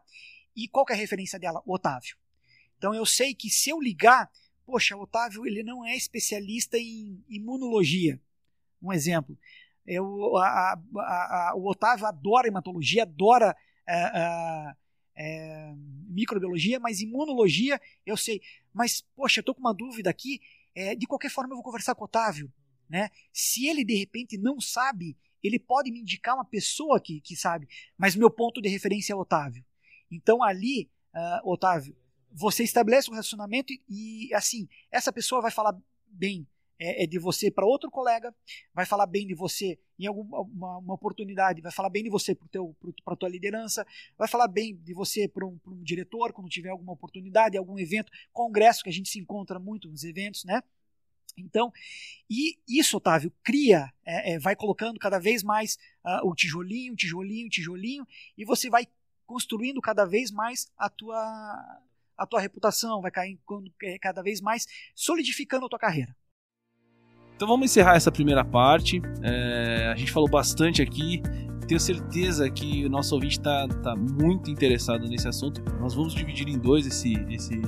e 0.54 0.68
qual 0.68 0.86
é 0.90 0.92
a 0.92 0.96
referência 0.96 1.38
dela? 1.38 1.62
O 1.66 1.74
Otávio. 1.74 2.16
Então 2.76 2.94
eu 2.94 3.06
sei 3.06 3.34
que 3.34 3.50
se 3.50 3.70
eu 3.70 3.80
ligar, 3.80 4.30
poxa, 4.64 4.96
o 4.96 5.02
Otávio 5.02 5.46
ele 5.46 5.62
não 5.62 5.84
é 5.84 5.96
especialista 5.96 6.78
em 6.78 7.22
imunologia. 7.28 8.20
Um 8.82 8.92
exemplo. 8.92 9.38
Eu, 9.86 10.36
a, 10.36 10.72
a, 10.72 11.50
a, 11.50 11.54
o 11.56 11.68
Otávio 11.68 12.06
adora 12.06 12.48
hematologia, 12.48 13.02
adora 13.02 13.56
é, 13.88 14.74
é, 15.14 15.74
microbiologia, 16.08 16.78
mas 16.78 17.00
imunologia 17.00 17.80
eu 18.06 18.16
sei. 18.16 18.40
Mas, 18.72 19.02
poxa, 19.14 19.40
estou 19.40 19.54
com 19.54 19.60
uma 19.60 19.74
dúvida 19.74 20.08
aqui. 20.10 20.40
É, 20.74 20.94
de 20.94 21.06
qualquer 21.06 21.30
forma, 21.30 21.52
eu 21.52 21.56
vou 21.56 21.64
conversar 21.64 21.94
com 21.94 22.02
o 22.02 22.04
Otávio. 22.06 22.52
Né? 22.88 23.10
Se 23.32 23.66
ele 23.66 23.84
de 23.84 23.94
repente 23.94 24.38
não 24.38 24.60
sabe, 24.60 25.16
ele 25.42 25.58
pode 25.58 25.90
me 25.90 26.00
indicar 26.00 26.34
uma 26.34 26.44
pessoa 26.44 27.00
que, 27.00 27.20
que 27.20 27.34
sabe, 27.34 27.68
mas 27.96 28.14
meu 28.14 28.30
ponto 28.30 28.60
de 28.60 28.68
referência 28.68 29.12
é 29.12 29.16
Otávio. 29.16 29.64
Então 30.10 30.42
ali, 30.42 30.90
uh, 31.14 31.50
Otávio, 31.50 31.96
você 32.32 32.64
estabelece 32.64 33.10
um 33.10 33.14
relacionamento 33.14 33.72
e, 33.72 33.82
e, 34.28 34.34
assim, 34.34 34.68
essa 34.90 35.12
pessoa 35.12 35.42
vai 35.42 35.50
falar 35.50 35.76
bem 36.06 36.46
é, 36.78 37.04
é 37.04 37.06
de 37.06 37.18
você 37.18 37.50
para 37.50 37.64
outro 37.64 37.90
colega, 37.90 38.34
vai 38.74 38.84
falar 38.84 39.06
bem 39.06 39.26
de 39.26 39.34
você 39.34 39.78
em 39.98 40.06
alguma 40.06 40.40
uma, 40.40 40.78
uma 40.78 40.94
oportunidade, 40.94 41.60
vai 41.60 41.70
falar 41.70 41.90
bem 41.90 42.02
de 42.02 42.10
você 42.10 42.34
para 42.34 43.14
a 43.14 43.16
tua 43.16 43.28
liderança, 43.28 43.86
vai 44.18 44.26
falar 44.26 44.48
bem 44.48 44.76
de 44.76 44.92
você 44.92 45.28
para 45.28 45.46
um, 45.46 45.58
um 45.66 45.82
diretor 45.82 46.32
quando 46.32 46.48
tiver 46.48 46.70
alguma 46.70 46.92
oportunidade, 46.92 47.56
algum 47.56 47.78
evento, 47.78 48.10
congresso 48.32 48.82
que 48.82 48.88
a 48.88 48.92
gente 48.92 49.08
se 49.08 49.20
encontra 49.20 49.60
muito 49.60 49.88
nos 49.88 50.02
eventos, 50.02 50.44
né? 50.44 50.62
Então, 51.36 51.72
e 52.28 52.58
isso, 52.68 52.96
Otávio, 52.96 53.32
cria, 53.42 53.90
é, 54.04 54.32
é, 54.34 54.38
vai 54.38 54.54
colocando 54.54 54.98
cada 54.98 55.18
vez 55.18 55.42
mais 55.42 55.78
uh, 56.04 56.28
o 56.28 56.34
tijolinho, 56.34 56.94
tijolinho, 56.94 57.48
tijolinho, 57.48 58.06
e 58.36 58.44
você 58.44 58.68
vai 58.68 58.86
construindo 59.24 59.80
cada 59.80 60.04
vez 60.04 60.30
mais 60.30 60.70
a 60.76 60.90
tua, 60.90 61.80
a 62.16 62.26
tua 62.26 62.40
reputação, 62.40 63.00
vai 63.00 63.10
cair 63.10 63.38
é, 63.82 63.98
cada 63.98 64.22
vez 64.22 64.40
mais 64.40 64.66
solidificando 64.94 65.66
a 65.66 65.68
tua 65.68 65.78
carreira. 65.78 66.14
Então 67.36 67.48
vamos 67.48 67.64
encerrar 67.64 67.96
essa 67.96 68.12
primeira 68.12 68.44
parte. 68.44 69.02
É, 69.22 69.90
a 69.92 69.96
gente 69.96 70.12
falou 70.12 70.28
bastante 70.28 70.80
aqui. 70.80 71.20
Tenho 71.66 71.80
certeza 71.80 72.48
que 72.50 72.84
o 72.84 72.88
nosso 72.88 73.14
ouvinte 73.14 73.38
está 73.38 73.66
tá 73.66 73.96
muito 73.96 74.50
interessado 74.50 75.08
nesse 75.08 75.26
assunto. 75.26 75.62
Nós 75.80 75.94
vamos 75.94 76.14
dividir 76.14 76.48
em 76.48 76.58
dois 76.58 76.86
esse, 76.86 77.14
esse 77.28 77.60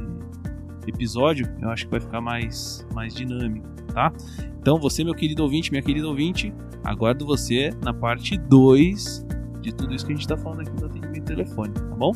episódio. 0.87 1.52
Eu 1.61 1.70
acho 1.70 1.87
que 1.87 1.90
vai 1.90 2.00
ficar 2.00 2.20
mais, 2.20 2.87
mais 2.94 3.14
dinâmico, 3.14 3.66
tá? 3.92 4.12
Então 4.61 4.78
você, 4.78 5.02
meu 5.02 5.14
querido 5.14 5.42
ouvinte, 5.42 5.70
minha 5.70 5.83
querida 5.83 6.07
ouvinte, 6.07 6.52
aguardo 6.85 7.26
você 7.26 7.70
na 7.83 7.92
parte 7.92 8.37
2 8.37 9.26
de 9.61 9.74
tudo 9.74 9.94
isso 9.94 10.04
que 10.07 10.12
a 10.12 10.14
gente 10.14 10.24
está 10.24 10.37
falando 10.37 10.61
aqui 10.61 10.70
do 10.70 10.87
atendimento 10.87 11.24
telefone, 11.24 11.72
tá 11.72 11.96
bom? 11.96 12.12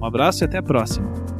Um 0.00 0.04
abraço 0.04 0.42
e 0.42 0.44
até 0.44 0.58
a 0.58 0.62
próxima. 0.62 1.31